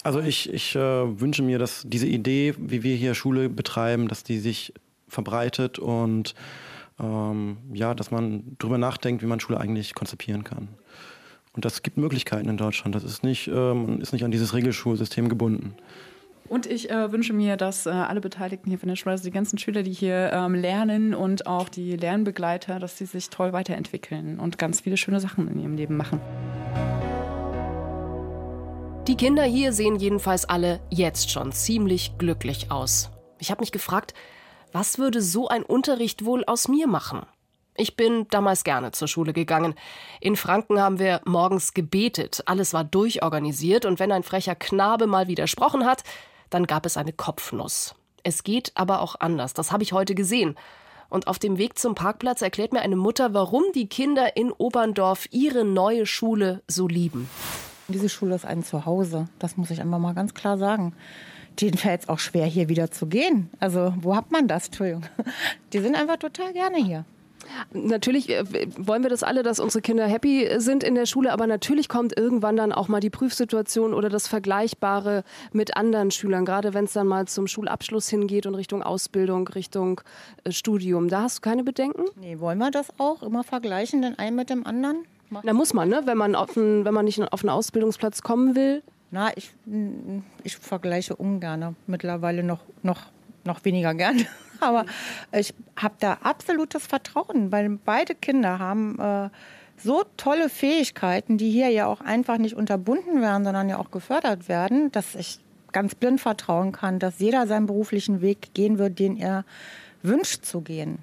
Also 0.03 0.21
ich, 0.21 0.51
ich 0.53 0.75
äh, 0.75 0.79
wünsche 1.19 1.43
mir, 1.43 1.59
dass 1.59 1.83
diese 1.85 2.07
Idee, 2.07 2.55
wie 2.57 2.83
wir 2.83 2.95
hier 2.95 3.13
Schule 3.15 3.49
betreiben, 3.49 4.07
dass 4.07 4.23
die 4.23 4.39
sich 4.39 4.73
verbreitet 5.07 5.79
und 5.79 6.35
ähm, 6.99 7.57
ja, 7.73 7.93
dass 7.93 8.11
man 8.11 8.55
darüber 8.59 8.77
nachdenkt, 8.77 9.21
wie 9.21 9.27
man 9.27 9.39
Schule 9.39 9.59
eigentlich 9.59 9.95
konzipieren 9.95 10.43
kann. 10.43 10.69
Und 11.53 11.65
das 11.65 11.81
gibt 11.81 11.97
Möglichkeiten 11.97 12.47
in 12.49 12.57
Deutschland. 12.57 12.95
Das 12.95 13.03
ist 13.03 13.23
nicht, 13.23 13.47
äh, 13.47 13.51
man 13.51 14.01
ist 14.01 14.13
nicht 14.13 14.23
an 14.23 14.31
dieses 14.31 14.53
Regelschulsystem 14.53 15.29
gebunden. 15.29 15.75
Und 16.47 16.65
ich 16.65 16.89
äh, 16.89 17.12
wünsche 17.12 17.33
mir, 17.33 17.57
dass 17.57 17.85
äh, 17.85 17.89
alle 17.91 18.21
Beteiligten 18.21 18.69
hier 18.69 18.79
von 18.79 18.89
der 18.89 18.95
Schule, 18.95 19.12
also 19.12 19.23
die 19.23 19.31
ganzen 19.31 19.59
Schüler, 19.59 19.83
die 19.83 19.91
hier 19.91 20.31
ähm, 20.33 20.55
lernen 20.55 21.13
und 21.13 21.45
auch 21.45 21.69
die 21.69 21.95
Lernbegleiter, 21.95 22.79
dass 22.79 22.97
sie 22.97 23.05
sich 23.05 23.29
toll 23.29 23.53
weiterentwickeln 23.53 24.39
und 24.39 24.57
ganz 24.57 24.81
viele 24.81 24.97
schöne 24.97 25.19
Sachen 25.19 25.47
in 25.47 25.59
ihrem 25.59 25.75
Leben 25.75 25.95
machen. 25.95 26.19
Die 29.07 29.15
Kinder 29.15 29.43
hier 29.43 29.73
sehen 29.73 29.95
jedenfalls 29.95 30.45
alle 30.45 30.79
jetzt 30.89 31.31
schon 31.31 31.51
ziemlich 31.51 32.17
glücklich 32.17 32.71
aus. 32.71 33.12
Ich 33.39 33.51
habe 33.51 33.62
mich 33.62 33.71
gefragt, 33.71 34.13
was 34.71 34.97
würde 34.97 35.21
so 35.21 35.47
ein 35.47 35.63
Unterricht 35.63 36.25
wohl 36.25 36.43
aus 36.45 36.67
mir 36.67 36.88
machen? 36.88 37.21
Ich 37.79 37.95
bin 37.95 38.27
damals 38.29 38.65
gerne 38.65 38.91
zur 38.91 39.07
Schule 39.07 39.31
gegangen. 39.31 39.73
In 40.19 40.35
Franken 40.35 40.81
haben 40.81 40.99
wir 40.99 41.21
morgens 41.23 41.73
gebetet, 41.73 42.43
alles 42.45 42.73
war 42.73 42.83
durchorganisiert 42.83 43.85
und 43.85 43.99
wenn 43.99 44.11
ein 44.11 44.23
frecher 44.23 44.53
Knabe 44.53 45.07
mal 45.07 45.29
widersprochen 45.29 45.85
hat, 45.85 46.03
dann 46.49 46.67
gab 46.67 46.85
es 46.85 46.97
eine 46.97 47.13
Kopfnuss. 47.13 47.95
Es 48.23 48.43
geht 48.43 48.73
aber 48.75 48.99
auch 48.99 49.15
anders, 49.21 49.53
das 49.53 49.71
habe 49.71 49.83
ich 49.83 49.93
heute 49.93 50.13
gesehen. 50.13 50.57
Und 51.07 51.27
auf 51.27 51.39
dem 51.39 51.57
Weg 51.57 51.79
zum 51.79 51.95
Parkplatz 51.95 52.41
erklärt 52.41 52.73
mir 52.73 52.81
eine 52.81 52.97
Mutter, 52.97 53.33
warum 53.33 53.63
die 53.73 53.87
Kinder 53.87 54.35
in 54.35 54.51
Oberndorf 54.51 55.27
ihre 55.31 55.63
neue 55.63 56.05
Schule 56.05 56.61
so 56.67 56.85
lieben. 56.85 57.29
Diese 57.87 58.09
Schule 58.09 58.35
ist 58.35 58.45
ein 58.45 58.61
Zuhause, 58.61 59.29
das 59.39 59.55
muss 59.55 59.71
ich 59.71 59.79
einfach 59.79 59.99
mal 59.99 60.13
ganz 60.13 60.33
klar 60.33 60.57
sagen. 60.57 60.93
Denen 61.61 61.77
fällt 61.77 62.01
es 62.01 62.09
auch 62.09 62.19
schwer, 62.19 62.45
hier 62.45 62.67
wieder 62.67 62.91
zu 62.91 63.07
gehen. 63.07 63.49
Also, 63.61 63.93
wo 64.01 64.17
hat 64.17 64.31
man 64.31 64.49
das? 64.49 64.65
Entschuldigung. 64.65 65.03
Die 65.71 65.79
sind 65.79 65.95
einfach 65.95 66.17
total 66.17 66.51
gerne 66.51 66.77
hier. 66.83 67.05
Natürlich 67.73 68.29
äh, 68.29 68.43
wollen 68.77 69.03
wir 69.03 69.09
das 69.09 69.23
alle, 69.23 69.43
dass 69.43 69.59
unsere 69.59 69.81
Kinder 69.81 70.07
happy 70.07 70.49
sind 70.57 70.83
in 70.83 70.95
der 70.95 71.05
Schule, 71.05 71.31
aber 71.31 71.47
natürlich 71.47 71.89
kommt 71.89 72.17
irgendwann 72.17 72.55
dann 72.55 72.71
auch 72.71 72.88
mal 72.88 72.99
die 72.99 73.09
Prüfsituation 73.09 73.93
oder 73.93 74.09
das 74.09 74.27
Vergleichbare 74.27 75.23
mit 75.51 75.77
anderen 75.77 76.12
Schülern, 76.12 76.45
gerade 76.45 76.73
wenn 76.73 76.85
es 76.85 76.93
dann 76.93 77.07
mal 77.07 77.27
zum 77.27 77.47
Schulabschluss 77.47 78.09
hingeht 78.09 78.45
und 78.45 78.55
Richtung 78.55 78.83
Ausbildung, 78.83 79.47
Richtung 79.47 80.01
äh, 80.43 80.51
Studium. 80.51 81.09
Da 81.09 81.23
hast 81.23 81.38
du 81.38 81.41
keine 81.41 81.63
Bedenken? 81.63 82.05
Nee, 82.19 82.39
wollen 82.39 82.57
wir 82.59 82.71
das 82.71 82.88
auch 82.97 83.23
immer 83.23 83.43
vergleichen, 83.43 84.01
den 84.01 84.17
einen 84.17 84.35
mit 84.35 84.49
dem 84.49 84.65
anderen? 84.65 85.05
Da 85.43 85.53
muss 85.53 85.73
man, 85.73 85.89
ne? 85.89 86.01
wenn, 86.05 86.17
man 86.17 86.35
auf 86.35 86.55
ein, 86.55 86.85
wenn 86.85 86.93
man 86.93 87.05
nicht 87.05 87.21
auf 87.31 87.43
einen 87.43 87.49
Ausbildungsplatz 87.49 88.21
kommen 88.23 88.55
will. 88.55 88.81
Na, 89.12 89.29
ich, 89.35 89.51
ich 90.43 90.57
vergleiche 90.57 91.15
ungern. 91.15 91.75
Mittlerweile 91.88 92.43
noch, 92.43 92.59
noch, 92.83 93.01
noch 93.49 93.65
weniger 93.65 93.93
gern. 93.93 94.25
Aber 94.62 94.85
ich 95.31 95.53
habe 95.75 95.95
da 95.99 96.17
absolutes 96.21 96.85
Vertrauen, 96.85 97.51
weil 97.51 97.69
beide 97.83 98.15
Kinder 98.15 98.59
haben 98.59 98.99
äh, 98.99 99.29
so 99.77 100.03
tolle 100.17 100.49
Fähigkeiten, 100.49 101.38
die 101.38 101.49
hier 101.49 101.69
ja 101.69 101.88
auch 101.88 102.01
einfach 102.01 102.38
nicht 102.38 102.55
unterbunden 102.55 103.21
werden, 103.21 103.43
sondern 103.43 103.69
ja 103.69 103.77
auch 103.77 103.91
gefördert 103.91 104.49
werden, 104.49 104.91
dass 104.91 105.15
ich 105.15 105.39
ganz 105.71 105.95
blind 105.95 106.19
vertrauen 106.19 106.71
kann, 106.71 106.99
dass 106.99 107.19
jeder 107.19 107.47
seinen 107.47 107.67
beruflichen 107.67 108.21
Weg 108.21 108.53
gehen 108.53 108.77
wird, 108.77 108.99
den 108.99 109.17
er 109.17 109.45
wünscht 110.01 110.45
zu 110.45 110.62
gehen. 110.62 110.99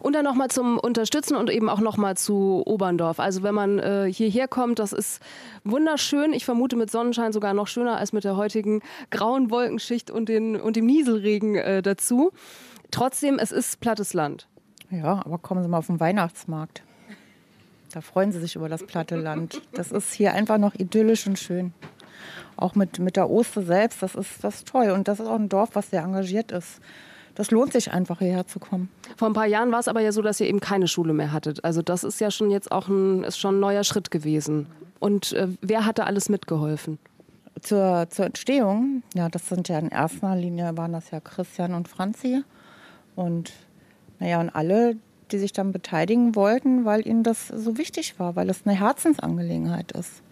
Und 0.00 0.14
dann 0.14 0.24
nochmal 0.24 0.48
zum 0.50 0.78
Unterstützen 0.78 1.36
und 1.36 1.50
eben 1.50 1.68
auch 1.68 1.80
nochmal 1.80 2.16
zu 2.16 2.62
Oberndorf. 2.64 3.18
Also 3.20 3.42
wenn 3.42 3.54
man 3.54 3.78
äh, 3.78 4.12
hierher 4.12 4.48
kommt, 4.48 4.78
das 4.78 4.92
ist 4.92 5.20
wunderschön. 5.64 6.32
Ich 6.32 6.44
vermute 6.44 6.76
mit 6.76 6.90
Sonnenschein 6.90 7.32
sogar 7.32 7.54
noch 7.54 7.66
schöner 7.66 7.96
als 7.96 8.12
mit 8.12 8.24
der 8.24 8.36
heutigen 8.36 8.80
grauen 9.10 9.50
Wolkenschicht 9.50 10.10
und, 10.10 10.28
den, 10.28 10.60
und 10.60 10.76
dem 10.76 10.86
Nieselregen 10.86 11.56
äh, 11.56 11.82
dazu. 11.82 12.32
Trotzdem, 12.90 13.38
es 13.38 13.52
ist 13.52 13.80
plattes 13.80 14.14
Land. 14.14 14.46
Ja, 14.90 15.22
aber 15.24 15.38
kommen 15.38 15.62
Sie 15.62 15.68
mal 15.68 15.78
auf 15.78 15.86
den 15.86 16.00
Weihnachtsmarkt. 16.00 16.82
Da 17.92 18.00
freuen 18.00 18.32
Sie 18.32 18.40
sich 18.40 18.56
über 18.56 18.68
das 18.68 18.84
platte 18.84 19.16
Land. 19.16 19.62
Das 19.72 19.92
ist 19.92 20.12
hier 20.12 20.34
einfach 20.34 20.58
noch 20.58 20.74
idyllisch 20.74 21.26
und 21.26 21.38
schön. 21.38 21.72
Auch 22.56 22.74
mit, 22.74 22.98
mit 22.98 23.16
der 23.16 23.30
Oster 23.30 23.62
selbst, 23.62 24.02
das 24.02 24.14
ist, 24.14 24.42
das 24.42 24.56
ist 24.56 24.68
toll. 24.68 24.90
Und 24.90 25.08
das 25.08 25.20
ist 25.20 25.26
auch 25.26 25.38
ein 25.38 25.48
Dorf, 25.48 25.70
was 25.74 25.90
sehr 25.90 26.02
engagiert 26.02 26.52
ist. 26.52 26.80
Das 27.34 27.50
lohnt 27.50 27.72
sich 27.72 27.92
einfach 27.92 28.18
hierher 28.20 28.46
zu 28.46 28.60
kommen. 28.60 28.88
Vor 29.16 29.28
ein 29.28 29.34
paar 29.34 29.46
Jahren 29.46 29.72
war 29.72 29.80
es 29.80 29.88
aber 29.88 30.00
ja 30.00 30.12
so, 30.12 30.22
dass 30.22 30.40
ihr 30.40 30.46
eben 30.46 30.60
keine 30.60 30.88
Schule 30.88 31.12
mehr 31.12 31.32
hattet. 31.32 31.64
Also 31.64 31.82
das 31.82 32.04
ist 32.04 32.20
ja 32.20 32.30
schon 32.30 32.50
jetzt 32.50 32.70
auch 32.70 32.88
ein, 32.88 33.24
ist 33.24 33.38
schon 33.38 33.56
ein 33.56 33.60
neuer 33.60 33.84
Schritt 33.84 34.10
gewesen. 34.10 34.66
Und 35.00 35.32
äh, 35.32 35.48
wer 35.60 35.84
hat 35.84 35.98
da 35.98 36.04
alles 36.04 36.28
mitgeholfen? 36.28 36.98
Zur, 37.60 38.06
zur 38.10 38.26
Entstehung, 38.26 39.02
ja, 39.14 39.28
das 39.28 39.48
sind 39.48 39.68
ja 39.68 39.78
in 39.78 39.88
erster 39.88 40.36
Linie 40.36 40.76
waren 40.76 40.92
das 40.92 41.10
ja 41.10 41.20
Christian 41.20 41.74
und 41.74 41.88
Franzi. 41.88 42.42
Und 43.16 43.52
Naja, 44.18 44.40
und 44.40 44.50
alle, 44.50 44.96
die 45.30 45.38
sich 45.38 45.52
dann 45.52 45.72
beteiligen 45.72 46.34
wollten, 46.34 46.84
weil 46.84 47.06
ihnen 47.06 47.22
das 47.22 47.48
so 47.48 47.78
wichtig 47.78 48.18
war, 48.18 48.36
weil 48.36 48.48
es 48.50 48.62
eine 48.64 48.78
Herzensangelegenheit 48.78 49.92
ist. 49.92 50.22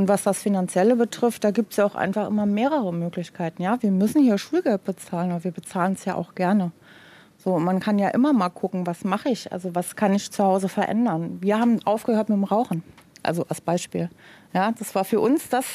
Und 0.00 0.08
was 0.08 0.22
das 0.22 0.40
Finanzielle 0.40 0.96
betrifft, 0.96 1.44
da 1.44 1.50
gibt 1.50 1.72
es 1.72 1.76
ja 1.76 1.84
auch 1.84 1.94
einfach 1.94 2.26
immer 2.26 2.46
mehrere 2.46 2.90
Möglichkeiten. 2.90 3.62
Ja, 3.62 3.82
wir 3.82 3.90
müssen 3.90 4.22
hier 4.22 4.38
Schulgeld 4.38 4.82
bezahlen, 4.84 5.30
aber 5.30 5.44
wir 5.44 5.50
bezahlen 5.50 5.92
es 5.92 6.06
ja 6.06 6.14
auch 6.14 6.34
gerne. 6.34 6.72
So, 7.36 7.58
man 7.58 7.80
kann 7.80 7.98
ja 7.98 8.08
immer 8.08 8.32
mal 8.32 8.48
gucken, 8.48 8.86
was 8.86 9.04
mache 9.04 9.28
ich, 9.28 9.52
also 9.52 9.74
was 9.74 9.96
kann 9.96 10.14
ich 10.14 10.30
zu 10.30 10.42
Hause 10.42 10.70
verändern. 10.70 11.36
Wir 11.42 11.60
haben 11.60 11.80
aufgehört 11.84 12.30
mit 12.30 12.38
dem 12.38 12.44
Rauchen, 12.44 12.82
also 13.22 13.44
als 13.50 13.60
Beispiel. 13.60 14.08
Ja, 14.54 14.72
das 14.72 14.94
war 14.94 15.04
für 15.04 15.20
uns 15.20 15.50
das, 15.50 15.66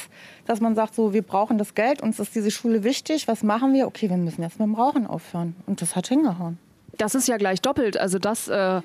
dass 0.48 0.60
man 0.60 0.74
sagt, 0.74 0.96
so, 0.96 1.14
wir 1.14 1.22
brauchen 1.22 1.60
das 1.60 1.76
Geld, 1.76 2.02
uns 2.02 2.20
ist 2.20 2.34
diese 2.34 2.50
Schule 2.50 2.84
wichtig, 2.84 3.28
was 3.28 3.44
machen 3.44 3.74
wir? 3.74 3.86
Okay, 3.86 4.10
wir 4.10 4.18
müssen 4.18 4.42
jetzt 4.42 4.58
mit 4.58 4.68
dem 4.68 4.74
Rauchen 4.74 5.06
aufhören. 5.06 5.56
Und 5.68 5.84
das 5.84 5.96
hat 5.96 6.08
hingehauen. 6.08 6.58
Das 6.98 7.16
ist 7.16 7.28
ja 7.28 7.38
gleich 7.38 7.62
doppelt. 7.62 7.98
Also 7.98 8.20
das, 8.20 8.48
äh, 8.48 8.82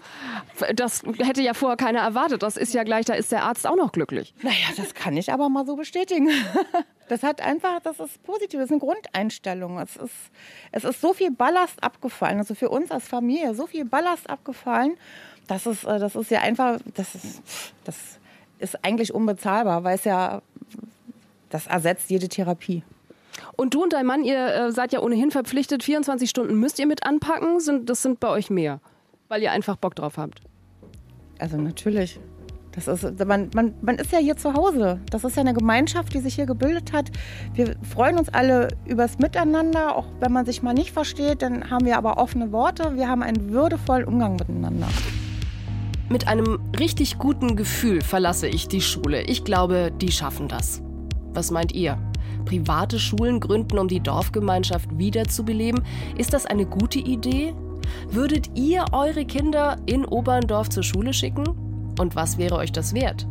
das 0.75 1.03
hätte 1.19 1.43
ja 1.43 1.55
vorher 1.55 1.77
keiner 1.77 2.01
erwartet. 2.01 2.43
Das 2.43 2.57
ist 2.57 2.75
ja 2.75 2.83
gleich, 2.83 3.05
da 3.07 3.15
ist 3.15 3.33
der 3.33 3.45
Arzt 3.45 3.67
auch 3.67 3.77
noch 3.77 3.93
glücklich. 3.93 4.35
Naja, 4.43 4.57
das 4.77 4.95
kann 4.95 5.17
ich 5.17 5.33
aber 5.33 5.49
mal 5.49 5.67
so 5.67 5.77
bestätigen. 5.77 6.31
Das 7.09 7.25
hat 7.25 7.41
einfach, 7.41 7.81
das 7.83 7.99
ist 7.99 8.23
positiv, 8.23 8.61
das 8.61 8.67
ist 8.67 8.71
eine 8.71 8.79
Grundeinstellung. 8.79 9.81
Es 9.81 9.97
ist, 9.97 10.15
es 10.71 10.85
ist 10.85 11.01
so 11.01 11.13
viel 11.13 11.33
Ballast 11.33 11.83
abgefallen, 11.83 12.39
also 12.39 12.55
für 12.55 12.69
uns 12.69 12.93
als 12.93 13.09
Familie 13.09 13.53
so 13.53 13.67
viel 13.67 13.85
Ballast 13.85 14.31
abgefallen. 14.31 14.97
Das 15.49 15.67
ist, 15.67 15.83
äh, 15.83 15.99
das 15.99 16.15
ist 16.15 16.31
ja 16.31 16.43
einfach, 16.43 16.79
das 16.95 17.17
ist, 17.17 17.43
das 17.83 17.97
ist 18.61 18.85
eigentlich 18.85 19.13
unbezahlbar, 19.13 19.83
weil 19.83 19.97
es 19.97 20.05
ja, 20.05 20.41
das 21.49 21.67
ersetzt 21.67 22.11
jede 22.11 22.29
Therapie. 22.29 22.85
Und 23.57 23.75
du 23.75 23.83
und 23.83 23.93
dein 23.93 24.07
Mann, 24.07 24.25
ihr 24.25 24.55
äh, 24.55 24.73
seid 24.73 24.93
ja 24.93 25.01
ohnehin 25.01 25.31
verpflichtet, 25.31 25.83
24 25.83 26.29
Stunden 26.29 26.59
müsst 26.59 26.79
ihr 26.79 26.87
mit 26.87 27.05
anpacken. 27.07 27.61
Sind, 27.61 27.89
das 27.91 28.03
sind 28.03 28.21
bei 28.21 28.29
euch 28.29 28.51
mehr, 28.51 28.81
weil 29.29 29.43
ihr 29.43 29.53
einfach 29.53 29.77
Bock 29.77 29.95
drauf 29.95 30.17
habt. 30.19 30.43
Also 31.39 31.57
natürlich. 31.57 32.21
Das 32.73 32.87
ist, 32.87 33.25
man, 33.25 33.51
man, 33.55 33.75
man 33.83 33.97
ist 33.97 34.13
ja 34.13 34.19
hier 34.19 34.37
zu 34.37 34.55
Hause. 34.55 35.01
Das 35.11 35.25
ist 35.25 35.37
ja 35.37 35.41
eine 35.41 35.55
Gemeinschaft, 35.55 36.15
die 36.15 36.21
sich 36.21 36.37
hier 36.37 36.47
gebildet 36.47 36.93
hat. 36.93 37.11
Wir 37.53 37.75
freuen 37.83 38.17
uns 38.17 38.29
alle 38.29 38.69
übers 38.87 39.19
Miteinander. 39.19 39.97
Auch 39.97 40.07
wenn 40.21 40.33
man 40.33 40.47
sich 40.47 40.63
mal 40.63 40.73
nicht 40.73 40.93
versteht, 40.93 41.43
dann 41.43 41.71
haben 41.71 41.85
wir 41.85 41.99
aber 41.99 42.19
offene 42.19 42.53
Worte. 42.53 42.97
Wir 42.97 43.09
haben 43.09 43.23
einen 43.23 43.51
würdevollen 43.51 44.07
Umgang 44.07 44.37
miteinander. 44.37 44.89
Mit 46.09 46.29
einem 46.29 46.61
richtig 46.79 47.19
guten 47.19 47.57
Gefühl 47.57 48.03
verlasse 48.03 48.49
ich 48.49 48.69
die 48.69 48.81
Schule. 48.81 49.23
Ich 49.23 49.45
glaube, 49.45 49.93
die 50.01 50.13
schaffen 50.13 50.49
das. 50.49 50.83
Was 51.33 51.51
meint 51.51 51.73
ihr? 51.73 51.99
Private 52.41 52.99
Schulen 52.99 53.41
gründen, 53.41 53.79
um 53.79 53.89
die 53.89 54.01
Dorfgemeinschaft 54.01 54.99
wiederzubeleben. 54.99 55.85
Ist 56.17 56.33
das 56.33 56.47
eine 56.47 56.67
gute 56.67 56.99
Idee? 56.99 57.55
Würdet 58.11 58.51
ihr 58.55 58.85
eure 58.93 59.25
Kinder 59.25 59.77
in 59.87 60.05
Oberndorf 60.05 60.69
zur 60.69 60.83
Schule 60.83 61.13
schicken? 61.13 61.45
Und 61.99 62.17
was 62.17 62.39
wäre 62.39 62.57
euch 62.57 62.73
das 62.73 62.95
wert? 62.95 63.27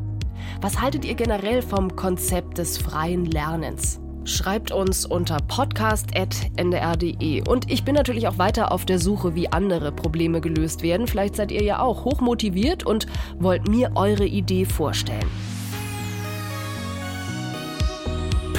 Was 0.62 0.82
haltet 0.82 1.06
ihr 1.06 1.16
generell 1.16 1.62
vom 1.62 1.96
Konzept 1.96 2.58
des 2.58 2.78
freien 2.78 3.26
Lernens? 3.26 4.00
Schreibt 4.26 4.72
uns 4.72 5.06
unter 5.06 5.38
podcast.ndr.de. 5.48 7.48
Und 7.48 7.72
ich 7.72 7.84
bin 7.84 7.96
natürlich 7.96 8.28
auch 8.28 8.38
weiter 8.38 8.72
auf 8.72 8.86
der 8.86 9.00
Suche, 9.00 9.34
wie 9.34 9.52
andere 9.52 9.92
Probleme 9.92 10.42
gelöst 10.42 10.84
werden. 10.84 11.08
Vielleicht 11.08 11.36
seid 11.36 11.52
ihr 11.52 11.64
ja 11.64 11.80
auch 11.80 12.06
hochmotiviert 12.06 12.86
und 12.86 13.08
wollt 13.40 13.68
mir 13.68 13.92
eure 13.96 14.26
Idee 14.26 14.66
vorstellen. 14.66 15.26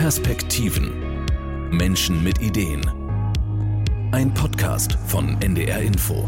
Perspektiven. 0.00 1.26
Menschen 1.70 2.24
mit 2.24 2.40
Ideen. 2.40 2.80
Ein 4.12 4.32
Podcast 4.32 4.96
von 5.06 5.36
NDR 5.42 5.82
Info. 5.82 6.26